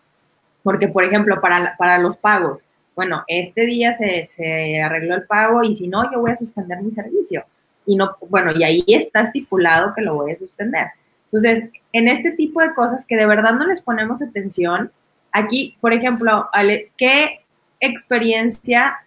[0.61, 2.59] porque por ejemplo, para, para los pagos,
[2.95, 6.81] bueno, este día se, se, arregló el pago y si no, yo voy a suspender
[6.81, 7.45] mi servicio.
[7.85, 10.87] Y no, bueno, y ahí está estipulado que lo voy a suspender.
[11.25, 14.91] Entonces, en este tipo de cosas que de verdad no les ponemos atención,
[15.31, 16.49] aquí, por ejemplo,
[16.97, 17.41] ¿qué
[17.79, 19.03] experiencia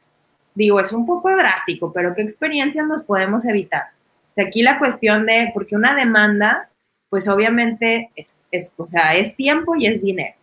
[0.56, 3.84] digo, es un poco drástico, pero ¿qué experiencias nos podemos evitar?
[4.36, 6.70] Aquí la cuestión de, porque una demanda,
[7.08, 8.10] pues obviamente
[8.50, 10.34] es, o sea, es tiempo y es dinero.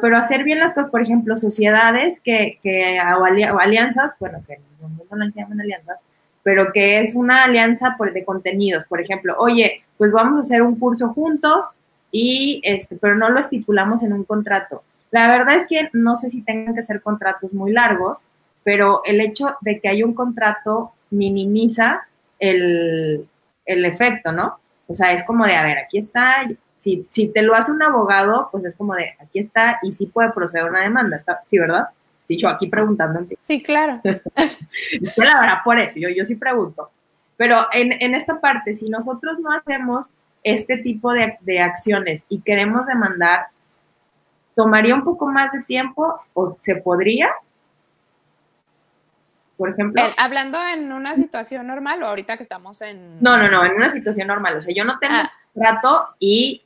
[0.00, 5.16] Pero hacer bien las cosas, por ejemplo, sociedades que, que o, alianzas, bueno, que no,
[5.16, 5.98] no se llaman alianzas,
[6.42, 8.84] pero que es una alianza de contenidos.
[8.84, 11.66] Por ejemplo, oye, pues vamos a hacer un curso juntos
[12.10, 14.82] y este, pero no lo estipulamos en un contrato.
[15.10, 18.18] La verdad es que no sé si tengan que ser contratos muy largos,
[18.62, 22.06] pero el hecho de que haya un contrato minimiza
[22.38, 23.26] el,
[23.64, 24.58] efecto, ¿no?
[24.86, 27.82] O sea, es como de, a ver, aquí está, si, si te lo hace un
[27.82, 31.42] abogado, pues es como de, aquí está y sí puede proceder una demanda, ¿está?
[31.44, 31.88] ¿sí, verdad?
[32.26, 33.26] Sí, yo aquí preguntando.
[33.42, 34.00] Sí, claro.
[34.04, 36.90] yo la verdad, por eso, yo, yo sí pregunto.
[37.36, 40.06] Pero en, en esta parte, si nosotros no hacemos
[40.44, 43.46] este tipo de, de acciones y queremos demandar,
[44.54, 47.30] ¿tomaría un poco más de tiempo o se podría?
[49.58, 50.00] por ejemplo.
[50.16, 53.20] hablando en una situación normal o ahorita que estamos en.
[53.20, 54.56] No, no, no, en una situación normal.
[54.56, 55.32] O sea, yo no tengo ah.
[55.52, 56.62] trato y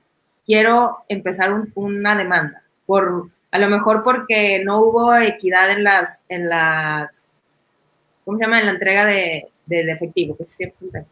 [0.46, 2.62] quiero empezar una demanda.
[2.86, 7.10] Por, a lo mejor porque no hubo equidad en las, en las,
[8.24, 8.60] ¿cómo se llama?
[8.60, 11.04] En la entrega de, de, efectivo, que siempre.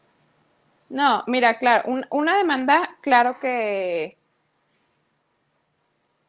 [0.88, 4.16] No, mira, claro, una demanda, claro que,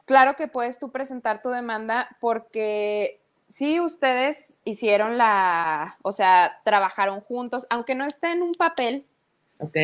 [0.04, 7.20] claro que puedes tú presentar tu demanda porque sí ustedes hicieron la, o sea, trabajaron
[7.20, 9.04] juntos, aunque no esté en un papel.
[9.58, 9.76] Ok.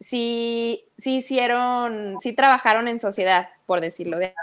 [0.00, 4.34] Sí, sí hicieron, sí trabajaron en sociedad, por decirlo de,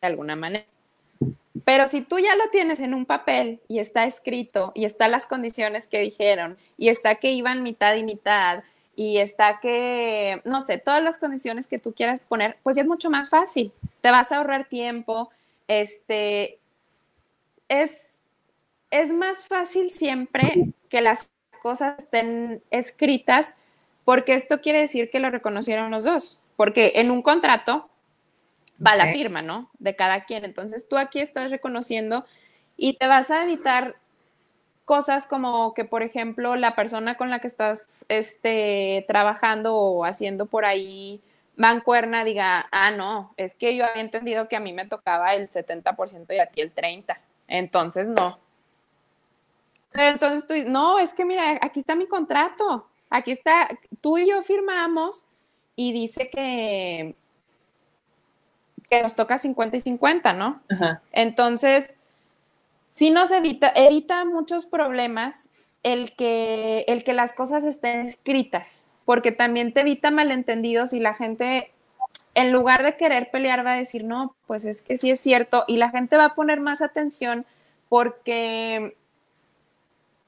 [0.00, 0.64] alguna manera.
[1.64, 5.26] Pero si tú ya lo tienes en un papel y está escrito y están las
[5.26, 8.62] condiciones que dijeron y está que iban mitad y mitad
[8.94, 12.88] y está que, no sé, todas las condiciones que tú quieras poner, pues ya es
[12.88, 13.72] mucho más fácil.
[14.00, 15.30] Te vas a ahorrar tiempo,
[15.66, 16.58] este,
[17.68, 18.22] es,
[18.90, 21.28] es más fácil siempre que las
[21.62, 23.54] cosas estén escritas,
[24.06, 27.90] porque esto quiere decir que lo reconocieron los dos, porque en un contrato
[28.84, 29.68] va la firma, ¿no?
[29.80, 30.44] De cada quien.
[30.44, 32.24] Entonces tú aquí estás reconociendo
[32.76, 33.96] y te vas a evitar
[34.84, 40.46] cosas como que, por ejemplo, la persona con la que estás este, trabajando o haciendo
[40.46, 41.20] por ahí
[41.56, 45.50] mancuerna diga, ah, no, es que yo había entendido que a mí me tocaba el
[45.50, 47.16] 70% y a ti el 30%.
[47.48, 48.38] Entonces, no.
[49.90, 52.86] Pero entonces tú dices, no, es que mira, aquí está mi contrato.
[53.10, 53.68] Aquí está,
[54.00, 55.26] tú y yo firmamos
[55.76, 57.14] y dice que,
[58.90, 60.60] que nos toca 50 y 50, ¿no?
[61.12, 61.94] Entonces,
[62.90, 65.48] sí nos evita, evita muchos problemas
[65.82, 71.14] el que, el que las cosas estén escritas, porque también te evita malentendidos y la
[71.14, 71.70] gente,
[72.34, 75.64] en lugar de querer pelear, va a decir, no, pues es que sí es cierto,
[75.68, 77.46] y la gente va a poner más atención
[77.88, 78.96] porque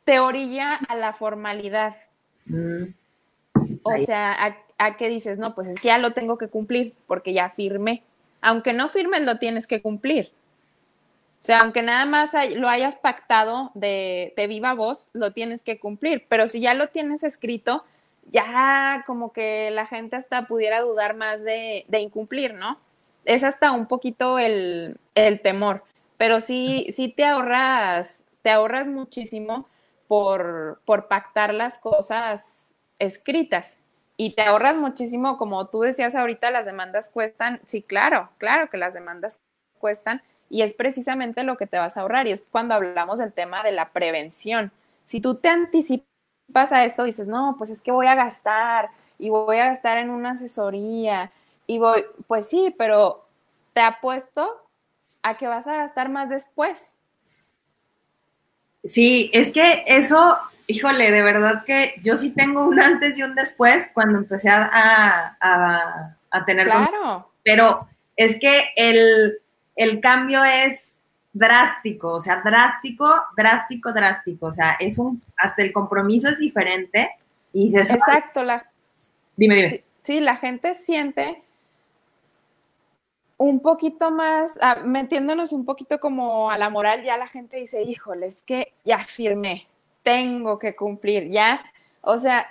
[0.04, 1.96] te orilla a la formalidad.
[3.82, 6.94] O sea, a, a que dices, no, pues es que ya lo tengo que cumplir
[7.06, 8.02] porque ya firmé.
[8.40, 10.30] Aunque no firmes, lo tienes que cumplir.
[11.40, 16.24] O sea, aunque nada más lo hayas pactado de, viva voz, lo tienes que cumplir.
[16.28, 17.84] Pero si ya lo tienes escrito,
[18.30, 22.78] ya como que la gente hasta pudiera dudar más de, incumplir, ¿no?
[23.24, 24.98] Es hasta un poquito el,
[25.42, 25.84] temor.
[26.16, 29.68] Pero sí, sí te ahorras, te ahorras muchísimo
[30.08, 33.80] por, pactar las cosas escritas.
[34.16, 37.60] Y te ahorras muchísimo, como tú decías ahorita, las demandas cuestan.
[37.66, 39.40] Sí, claro, claro que las demandas
[39.78, 43.32] cuestan y es precisamente lo que te vas a ahorrar y es cuando hablamos del
[43.32, 44.72] tema de la prevención.
[45.04, 49.28] Si tú te anticipas a eso, dices, no, pues es que voy a gastar y
[49.28, 51.30] voy a gastar en una asesoría
[51.66, 53.26] y voy, pues sí, pero
[53.74, 54.48] te apuesto
[55.22, 56.97] a que vas a gastar más después.
[58.84, 63.34] Sí, es que eso, híjole, de verdad que yo sí tengo un antes y un
[63.34, 66.66] después cuando empecé a, a, tener...
[66.66, 67.30] Claro.
[67.42, 69.38] Pero es que el,
[69.76, 70.92] el cambio es
[71.32, 77.10] drástico, o sea, drástico, drástico, drástico, o sea, es un, hasta el compromiso es diferente
[77.52, 77.80] y se...
[77.80, 78.62] Exacto, la...
[79.36, 79.84] Dime, dime.
[80.02, 81.42] Sí, la gente siente
[83.38, 87.82] un poquito más, ah, metiéndonos un poquito como a la moral, ya la gente dice,
[87.82, 89.68] híjole, es que ya firmé,
[90.02, 91.62] tengo que cumplir, ya,
[92.02, 92.48] o sea,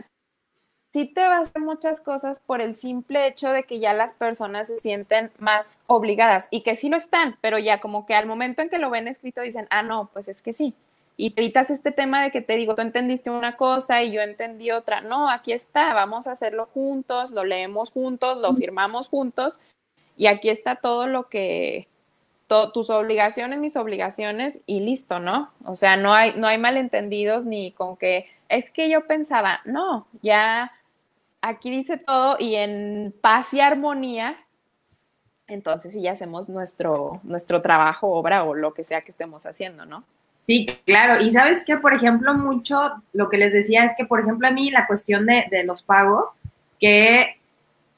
[0.93, 4.13] sí te va a hacer muchas cosas por el simple hecho de que ya las
[4.13, 8.25] personas se sienten más obligadas y que sí lo están, pero ya como que al
[8.25, 10.73] momento en que lo ven escrito dicen, ah, no, pues es que sí.
[11.19, 14.21] Y te evitas este tema de que te digo, tú entendiste una cosa y yo
[14.21, 15.01] entendí otra.
[15.01, 19.59] No, aquí está, vamos a hacerlo juntos, lo leemos juntos, lo firmamos juntos
[20.17, 21.87] y aquí está todo lo que,
[22.73, 25.51] tus obligaciones, mis obligaciones y listo, ¿no?
[25.65, 30.07] O sea, no hay, no hay malentendidos ni con que es que yo pensaba, no,
[30.21, 30.71] ya
[31.41, 34.37] aquí dice todo y en paz y armonía,
[35.47, 39.85] entonces sí ya hacemos nuestro, nuestro trabajo, obra o lo que sea que estemos haciendo,
[39.85, 40.03] ¿no?
[40.41, 41.21] Sí, claro.
[41.21, 44.51] Y sabes que, por ejemplo, mucho lo que les decía es que, por ejemplo, a
[44.51, 46.29] mí la cuestión de, de los pagos,
[46.79, 47.37] que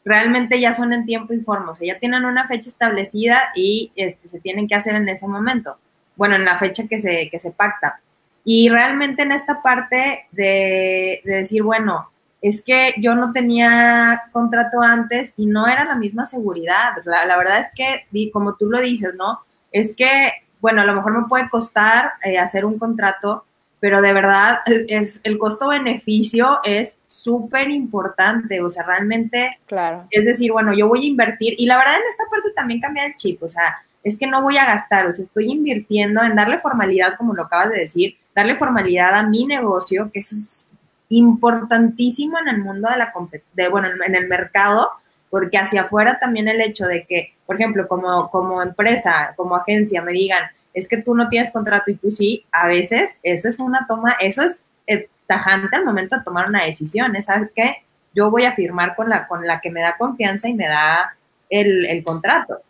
[0.10, 3.92] realmente ya son en tiempo y forma, o sea, ya tienen una fecha establecida y
[3.96, 5.78] este, se tienen que hacer en ese momento,
[6.16, 8.02] bueno, en la fecha que se, que se pacta.
[8.44, 12.10] Y realmente en esta parte de, de decir, bueno,
[12.42, 16.94] es que yo no tenía contrato antes y no era la misma seguridad.
[17.06, 19.42] La, verdad es que, como tú lo dices, ¿no?
[19.72, 23.46] Es que, bueno, a lo mejor me puede costar eh, hacer un contrato,
[23.80, 28.62] pero de verdad es, el costo-beneficio es súper importante.
[28.62, 30.06] O sea, realmente, claro.
[30.12, 33.06] es decir, bueno, yo voy a invertir y la verdad en esta parte también cambia
[33.06, 33.42] el chip.
[33.44, 37.18] O sea, es que no voy a gastar, o sea, estoy invirtiendo en darle formalidad,
[37.18, 40.68] como lo acabas de decir, darle formalidad a mi negocio, que eso es
[41.10, 43.14] importantísimo en el mundo de la
[43.54, 44.90] de, bueno, en el mercado,
[45.30, 50.02] porque hacia afuera también el hecho de que, por ejemplo, como, como empresa, como agencia,
[50.02, 53.60] me digan, es que tú no tienes contrato y tú sí, a veces eso es
[53.60, 57.24] una toma, eso es eh, tajante al momento de tomar una decisión, ¿eh?
[57.24, 57.78] ¿sabes qué?
[58.14, 61.16] Yo voy a firmar con la, con la que me da confianza y me da
[61.50, 62.62] el, el contrato.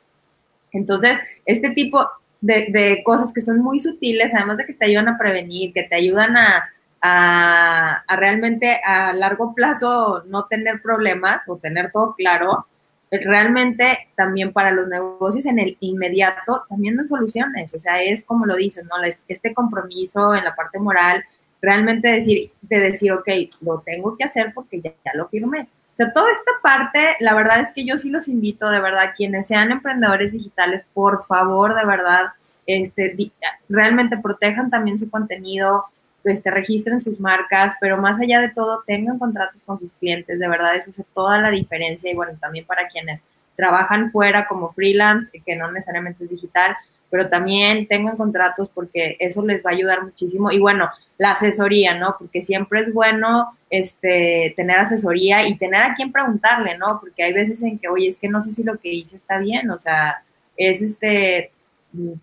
[0.72, 2.08] Entonces, este tipo
[2.42, 5.84] de, de, cosas que son muy sutiles, además de que te ayudan a prevenir, que
[5.84, 6.70] te ayudan a,
[7.02, 12.68] a, realmente a largo plazo no tener problemas o tener todo claro,
[13.12, 18.46] realmente también para los negocios en el inmediato también no soluciones, o sea, es como
[18.46, 18.92] lo dices, ¿no?
[19.28, 21.24] Este compromiso en la parte moral
[21.62, 23.28] realmente decir, de decir, ok,
[23.62, 25.68] lo tengo que hacer porque ya, ya lo firmé.
[25.94, 29.14] O sea, toda esta parte, la verdad es que yo sí los invito, de verdad,
[29.18, 32.28] quienes sean emprendedores digitales, por favor, de verdad,
[32.66, 33.32] este,
[33.68, 35.86] realmente protejan también su contenido,
[36.24, 40.48] este, registren sus marcas, pero más allá de todo, tengan contratos con sus clientes, de
[40.48, 43.22] verdad, eso hace toda la diferencia y bueno, también para quienes
[43.56, 46.76] trabajan fuera como freelance, que no necesariamente es digital,
[47.10, 50.52] pero también tengan contratos porque eso les va a ayudar muchísimo.
[50.52, 52.16] Y bueno, la asesoría, ¿no?
[52.18, 57.00] Porque siempre es bueno este, tener asesoría y tener a quien preguntarle, ¿no?
[57.00, 59.40] Porque hay veces en que, oye, es que no sé si lo que hice está
[59.40, 60.24] bien, o sea,
[60.56, 61.52] es este,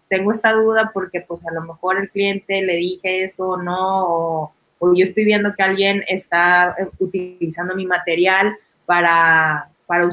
[0.08, 4.06] tengo esta duda porque pues a lo mejor el cliente le dije esto o no,
[4.06, 4.52] o,
[4.94, 10.08] yo estoy viendo que alguien está eh, utilizando mi material para, para,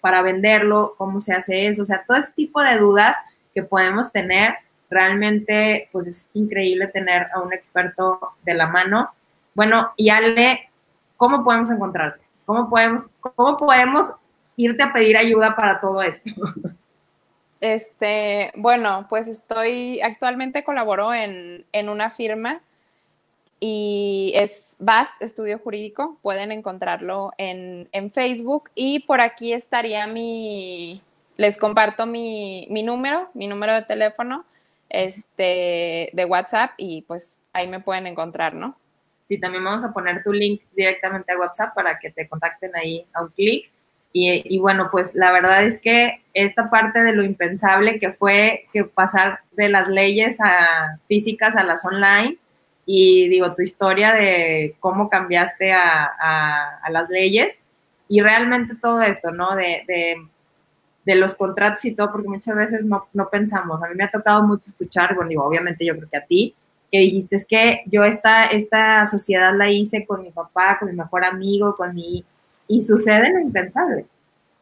[0.00, 3.16] para venderlo, cómo se hace eso, o sea, todo ese tipo de dudas
[3.54, 4.54] que podemos tener,
[4.90, 9.10] realmente pues es increíble tener a un experto de la mano.
[9.54, 10.70] Bueno, y Ale,
[11.16, 12.20] ¿cómo podemos encontrarte?
[12.44, 14.12] ¿Cómo podemos, cómo podemos
[14.56, 16.30] irte a pedir ayuda para todo esto?
[17.60, 22.60] Este, bueno, pues estoy, actualmente colaboro en, en una firma
[23.60, 31.02] y es VAS, Estudio Jurídico, pueden encontrarlo en, en, Facebook y por aquí estaría mi,
[31.36, 34.44] les comparto mi, mi, número, mi número de teléfono,
[34.88, 38.78] este, de WhatsApp y pues ahí me pueden encontrar, ¿no?
[39.24, 43.04] Sí, también vamos a poner tu link directamente a WhatsApp para que te contacten ahí
[43.12, 43.70] a un clic
[44.12, 48.84] y, bueno, pues la verdad es que esta parte de lo impensable que fue que
[48.84, 52.38] pasar de las leyes a físicas a las online
[52.86, 57.54] y digo, tu historia de cómo cambiaste a, las leyes
[58.08, 59.54] y realmente todo esto, ¿no?
[59.54, 59.84] De,
[61.04, 63.82] de, los contratos y todo, porque muchas veces no, no, pensamos.
[63.82, 66.54] A mí me ha tocado mucho escuchar, bueno, digo, obviamente yo creo que a ti,
[66.92, 70.96] que dijiste, es que yo esta, esta sociedad la hice con mi papá, con mi
[70.96, 72.24] mejor amigo, con mi
[72.68, 74.06] y sucede lo impensable.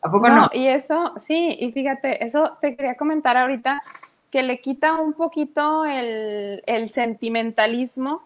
[0.00, 3.82] ¿A poco no, Y eso, sí, y fíjate, eso te quería comentar ahorita,
[4.30, 8.22] que le quita un poquito el, el sentimentalismo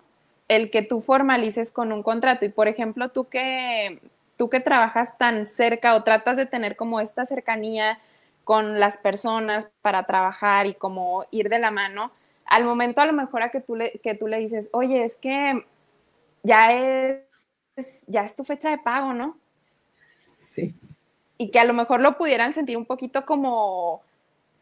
[0.51, 2.45] el que tú formalices con un contrato.
[2.45, 4.01] Y por ejemplo, tú que,
[4.37, 8.01] tú que trabajas tan cerca o tratas de tener como esta cercanía
[8.43, 12.11] con las personas para trabajar y como ir de la mano,
[12.47, 15.15] al momento a lo mejor a que tú le, que tú le dices, oye, es
[15.19, 15.65] que
[16.43, 17.23] ya es,
[18.09, 19.39] ya es tu fecha de pago, ¿no?
[20.51, 20.75] Sí.
[21.39, 24.03] Y que a lo mejor lo pudieran sentir un poquito como,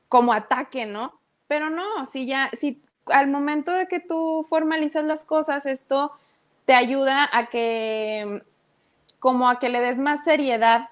[0.08, 1.12] como ataque, ¿no?
[1.48, 6.12] Pero no, si ya, si al momento de que tú formalizas las cosas, esto
[6.66, 8.42] te ayuda a que,
[9.18, 10.90] como a que le des más seriedad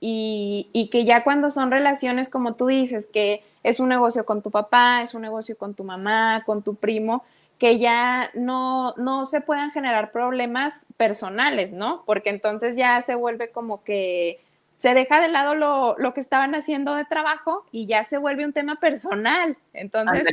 [0.00, 4.42] y, y, que ya cuando son relaciones, como tú dices, que es un negocio con
[4.42, 7.24] tu papá, es un negocio con tu mamá, con tu primo,
[7.58, 12.02] que ya no, no se puedan generar problemas personales, ¿no?
[12.04, 14.40] Porque entonces ya se vuelve como que
[14.76, 18.44] se deja de lado lo, lo que estaban haciendo de trabajo y ya se vuelve
[18.44, 19.56] un tema personal.
[19.72, 20.24] Entonces,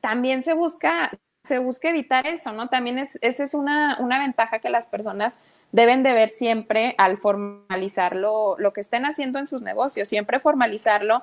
[0.00, 1.10] también se busca,
[1.44, 2.68] se busca evitar eso, ¿no?
[2.68, 5.38] También es, esa es una, una ventaja que las personas
[5.70, 10.40] deben de ver siempre al formalizar lo, lo que estén haciendo en sus negocios, siempre
[10.40, 11.22] formalizarlo,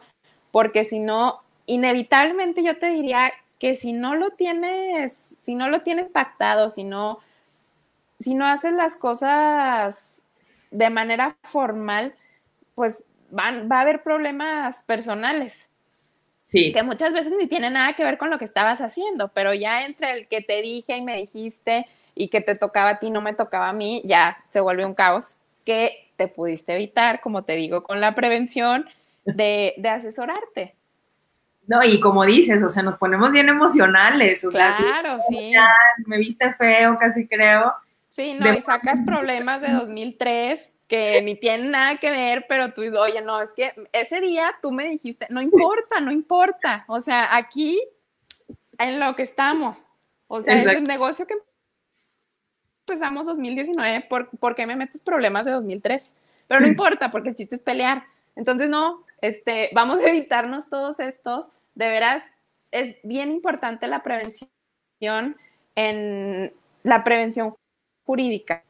[0.51, 5.81] porque si no, inevitablemente yo te diría que si no lo tienes, si no lo
[5.81, 7.19] tienes pactado, si no,
[8.19, 10.23] si no haces las cosas
[10.71, 12.15] de manera formal,
[12.75, 15.69] pues van, va a haber problemas personales.
[16.43, 16.71] Sí.
[16.71, 19.85] Que muchas veces ni tienen nada que ver con lo que estabas haciendo, pero ya
[19.85, 21.85] entre el que te dije y me dijiste
[22.15, 24.95] y que te tocaba a ti, no me tocaba a mí, ya se vuelve un
[24.95, 28.89] caos que te pudiste evitar, como te digo, con la prevención
[29.25, 30.75] de, de asesorarte.
[31.69, 34.43] No, y como dices, o sea, nos ponemos bien emocionales.
[34.43, 35.53] O claro, sí.
[36.07, 37.75] me viste feo, casi creo.
[38.09, 42.81] Sí, no, y sacas problemas de 2003 que ni tienen nada que ver, pero tú,
[42.97, 46.85] oye, no, es que ese día tú me dijiste, no importa, no importa.
[46.87, 47.79] O sea, aquí
[48.79, 49.85] en lo que estamos.
[50.27, 51.35] O sea, es el negocio que
[52.87, 56.15] empezamos 2019, ¿por, ¿por qué me metes problemas de 2003?
[56.47, 58.05] Pero no importa, porque el chiste es pelear.
[58.35, 62.23] Entonces, no, este, vamos a evitarnos todos estos de veras
[62.71, 64.49] es bien importante la prevención
[65.75, 66.53] en
[66.83, 67.55] la prevención
[68.05, 68.63] jurídica.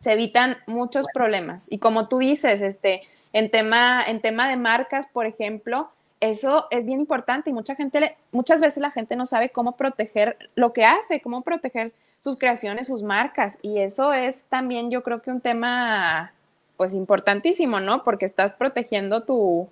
[0.00, 1.66] Se evitan muchos problemas.
[1.70, 6.84] Y como tú dices, este, en tema, en tema de marcas, por ejemplo, eso es
[6.84, 10.84] bien importante y mucha gente, muchas veces la gente no sabe cómo proteger lo que
[10.84, 13.58] hace, cómo proteger sus creaciones, sus marcas.
[13.62, 16.34] Y eso es también, yo creo que un tema,
[16.76, 18.02] pues, importantísimo, ¿no?
[18.02, 19.70] Porque estás protegiendo tu,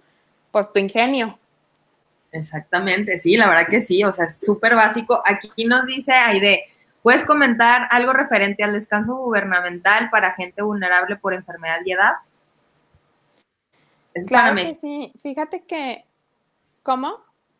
[0.51, 1.39] pues, tu ingenio.
[2.35, 5.23] Exactamente, sí, la verdad que sí, o sea, es súper básico.
[5.25, 6.65] Aquí nos dice Aide,
[7.05, 12.15] ¿Puedes comentar algo referente al descanso gubernamental para gente vulnerable por enfermedad y edad?
[14.27, 15.13] claro que sí.
[15.21, 16.07] Fíjate que,
[16.83, 17.19] ¿cómo?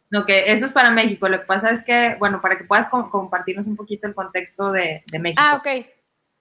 [0.09, 1.29] No, que eso es para México.
[1.29, 5.05] Lo que pasa es que, bueno, para que puedas compartirnos un poquito el contexto de,
[5.13, 5.43] de México.
[5.45, 5.89] Ah, ok.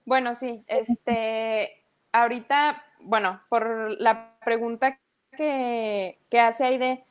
[0.06, 0.64] Bueno, sí.
[0.66, 4.98] Este, ahorita, bueno, por la pregunta
[5.36, 7.04] que, que hace Aide,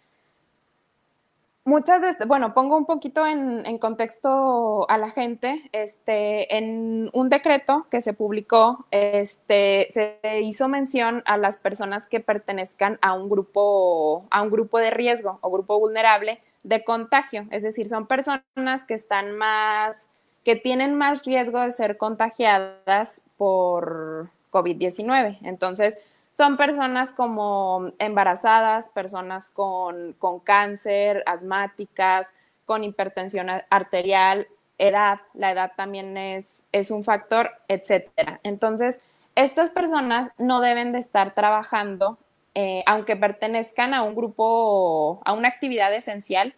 [1.66, 7.30] muchas de, bueno, pongo un poquito en, en, contexto a la gente, este, en un
[7.30, 13.30] decreto que se publicó, este, se hizo mención a las personas que pertenezcan a un
[13.30, 18.86] grupo, a un grupo de riesgo o grupo vulnerable de contagio, es decir, son personas
[18.88, 20.10] que están más,
[20.44, 25.40] que tienen más riesgo de ser contagiadas por COVID-19.
[25.44, 25.98] Entonces,
[26.34, 32.34] son personas como embarazadas, personas con, cáncer, asmáticas,
[32.66, 34.48] con hipertensión arterial,
[34.80, 38.40] edad, la edad también es, es un factor, etcétera.
[38.42, 39.00] Entonces,
[39.36, 42.18] estas personas no deben de estar trabajando,
[42.56, 46.56] eh, aunque pertenezcan a un grupo, a una actividad esencial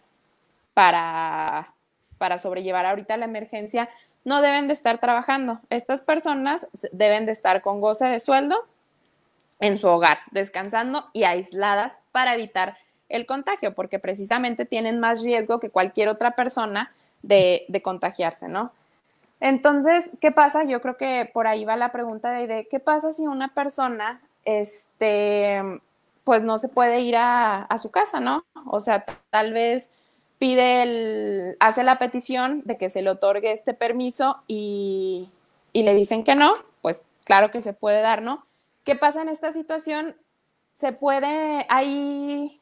[0.72, 1.74] para,
[2.16, 3.90] para sobrellevar ahorita la emergencia,
[4.24, 5.60] no deben de estar trabajando.
[5.68, 8.64] Estas personas deben de estar con goce de sueldo
[9.60, 12.76] en su hogar, descansando y aisladas para evitar
[13.08, 16.92] el contagio, porque precisamente tienen más riesgo que cualquier otra persona
[17.22, 18.72] de, contagiarse, ¿no?
[19.40, 20.64] Entonces, ¿qué pasa?
[20.64, 25.62] Yo creo que por ahí va la pregunta de, ¿qué pasa si una persona, este,
[26.24, 28.44] pues no se puede ir a, su casa, ¿no?
[28.66, 29.90] O sea, tal vez
[30.38, 35.30] pide el, hace la petición de que se le otorgue este permiso y,
[35.72, 38.44] y le dicen que no, pues claro que se puede dar, ¿no?
[38.86, 40.14] ¿Qué pasa en esta situación?
[40.74, 42.60] Se puede, hay,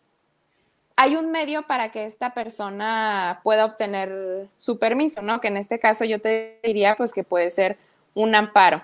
[0.96, 5.42] hay un medio para que esta persona pueda obtener su permiso, ¿no?
[5.42, 7.76] Que en este caso yo te diría pues que puede ser
[8.14, 8.82] un amparo.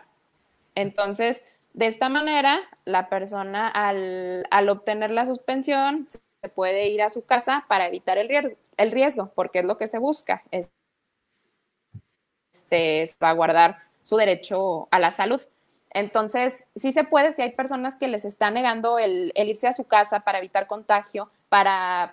[0.74, 7.24] Entonces, de esta manera, la persona al, obtener la suspensión se puede ir a su
[7.24, 10.70] casa para evitar el riesgo, el riesgo porque es lo que se busca, es,
[12.52, 15.40] este, es guardar su derecho a la salud.
[15.92, 19.84] Entonces, sí se puede, si hay personas que les está negando el, irse a su
[19.84, 22.12] casa para evitar contagio, para,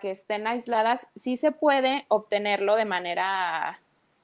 [0.00, 3.80] que estén aisladas, sí se puede obtenerlo de manera,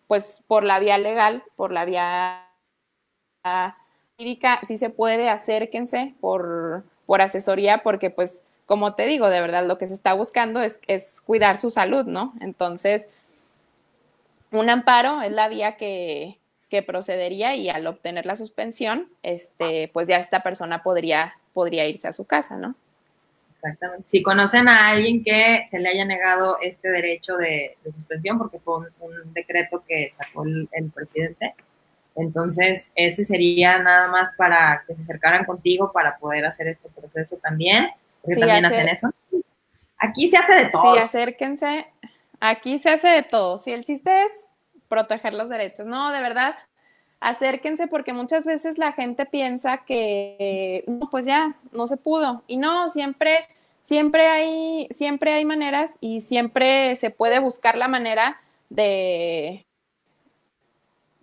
[0.07, 2.47] pues, por la vía legal, por la vía
[4.16, 9.66] cívica, sí se puede, acérquense por, por asesoría, porque, pues, como te digo, de verdad,
[9.66, 12.32] lo que se está buscando es, es cuidar su salud, ¿no?
[12.41, 13.09] Entonces,
[14.51, 16.39] un amparo es la vía que,
[16.69, 22.09] que procedería y al obtener la suspensión, este, pues ya esta persona podría, podría irse
[22.09, 22.75] a su casa, ¿no?
[23.55, 24.09] Exactamente.
[24.09, 28.79] Si conocen a alguien que se le haya negado este derecho de, suspensión, porque fue
[29.01, 31.55] un, decreto que sacó el, presidente,
[32.14, 37.37] entonces ese sería nada más para que se acercaran contigo para poder hacer este proceso
[37.37, 37.89] también,
[38.23, 39.11] porque también hacen eso.
[39.99, 40.95] Aquí se hace de todo.
[40.95, 41.87] Sí, acérquense.
[42.41, 43.59] Aquí se hace de todo.
[43.59, 44.33] Si el chiste es
[44.89, 45.86] proteger los derechos.
[45.86, 46.55] No, de verdad,
[47.20, 52.43] acérquense porque muchas veces la gente piensa que, no, pues ya, no se pudo.
[52.47, 53.47] Y no, siempre,
[53.82, 59.66] siempre hay, siempre hay maneras y siempre se puede buscar la manera de,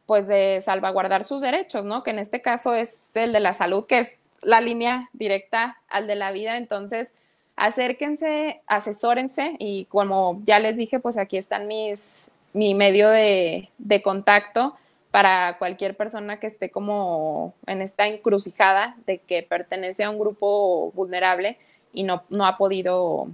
[0.05, 2.03] pues de salvaguardar sus derechos, ¿no?
[2.03, 6.07] Que en este caso es el de la salud, que es la línea directa al
[6.07, 6.57] de la vida.
[6.57, 7.13] Entonces,
[7.55, 13.69] acérquense, asesórense y como ya les dije, pues aquí están mis, mi medio de,
[14.01, 14.77] contacto
[15.11, 20.91] para cualquier persona que esté como en esta encrucijada de que pertenece a un grupo
[20.93, 21.57] vulnerable
[21.91, 23.27] y no, no ha podido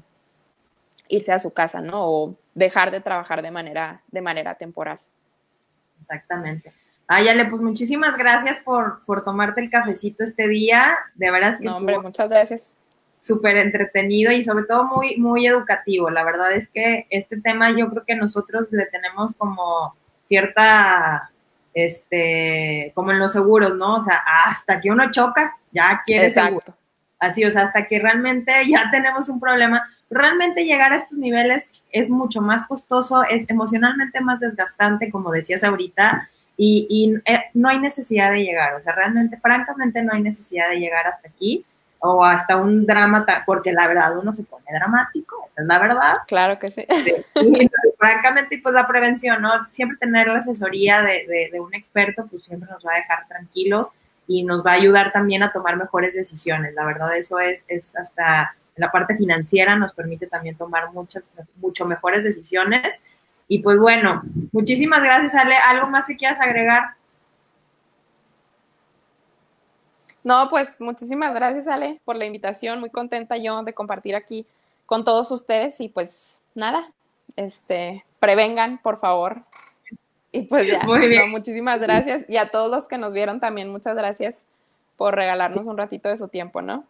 [1.07, 2.07] irse a su casa, ¿no?
[2.07, 4.99] O dejar de trabajar de manera, de manera temporal.
[5.99, 6.73] Exactamente.
[7.07, 10.97] Ayale, pues muchísimas gracias por, por tomarte el cafecito este día.
[11.13, 12.75] De verdad que no, hombre, muchas gracias
[13.21, 16.09] súper entretenido y sobre todo muy, muy educativo.
[16.09, 19.95] La verdad es que este tema yo creo que nosotros le tenemos como
[20.27, 21.31] cierta,
[21.73, 23.97] este, como en los seguros, ¿no?
[23.97, 26.75] O sea, hasta que uno choca, ya quiere seguro.
[27.19, 29.87] Así, o sea, hasta que realmente ya tenemos un problema.
[30.09, 35.63] Realmente llegar a estos niveles es mucho más costoso, es emocionalmente más desgastante, como decías
[35.63, 38.73] ahorita, y, y eh, no hay necesidad de llegar.
[38.73, 41.65] O sea, realmente, francamente, no hay necesidad de llegar hasta aquí
[42.01, 46.13] o hasta un drama, porque la verdad uno se pone dramático, esa es la verdad.
[46.27, 46.85] Claro que sí.
[47.35, 49.51] Y, francamente, pues la prevención, ¿no?
[49.69, 53.89] Siempre tener la asesoría de, de, un experto, pues siempre nos va a dejar tranquilos
[54.27, 56.73] y nos va a ayudar también a tomar mejores decisiones.
[56.73, 61.85] La verdad, eso es, es hasta la parte financiera nos permite también tomar muchas, mucho
[61.85, 62.99] mejores decisiones
[63.47, 65.55] Y pues bueno, muchísimas gracias, Ale.
[65.55, 66.95] ¿Algo más que quieras agregar?
[70.23, 72.79] No, pues muchísimas gracias, Ale, por la invitación.
[72.79, 74.45] Muy contenta yo de compartir aquí
[74.85, 76.91] con todos ustedes y pues nada,
[77.35, 79.41] este, prevengan, por favor.
[80.31, 81.29] Y pues ya, Muy bien.
[81.29, 82.23] muchísimas gracias.
[82.29, 84.43] Y a todos los que nos vieron también, muchas gracias
[84.95, 86.85] por regalarnos un ratito de su tiempo, ¿no?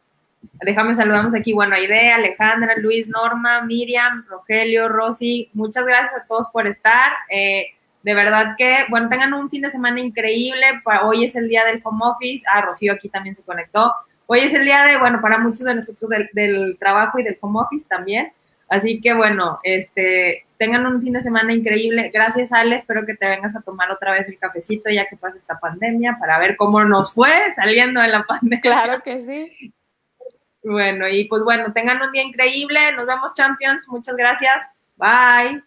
[0.53, 6.47] Déjame saludamos aquí, bueno, Aide, Alejandra, Luis, Norma, Miriam, Rogelio, Rosy, muchas gracias a todos
[6.51, 7.13] por estar.
[7.29, 7.67] Eh,
[8.03, 10.65] de verdad que, bueno, tengan un fin de semana increíble.
[11.03, 12.43] Hoy es el día del home office.
[12.51, 13.93] Ah, Rocío aquí también se conectó.
[14.25, 17.59] Hoy es el día de, bueno, para muchos de nosotros del, trabajo y del home
[17.61, 18.31] office también.
[18.69, 22.09] Así que, bueno, este, tengan un fin de semana increíble.
[22.13, 22.77] Gracias, Ale.
[22.77, 26.17] Espero que te vengas a tomar otra vez el cafecito ya que pasa esta pandemia
[26.19, 28.61] para ver cómo nos fue saliendo de la pandemia.
[28.61, 29.73] Claro que sí.
[30.63, 32.79] Bueno, y pues bueno, tengan un día increíble.
[32.93, 33.87] Nos vemos, Champions.
[33.87, 34.63] Muchas gracias.
[34.95, 35.61] Bye.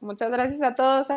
[0.00, 1.08] Muchas gracias a todos.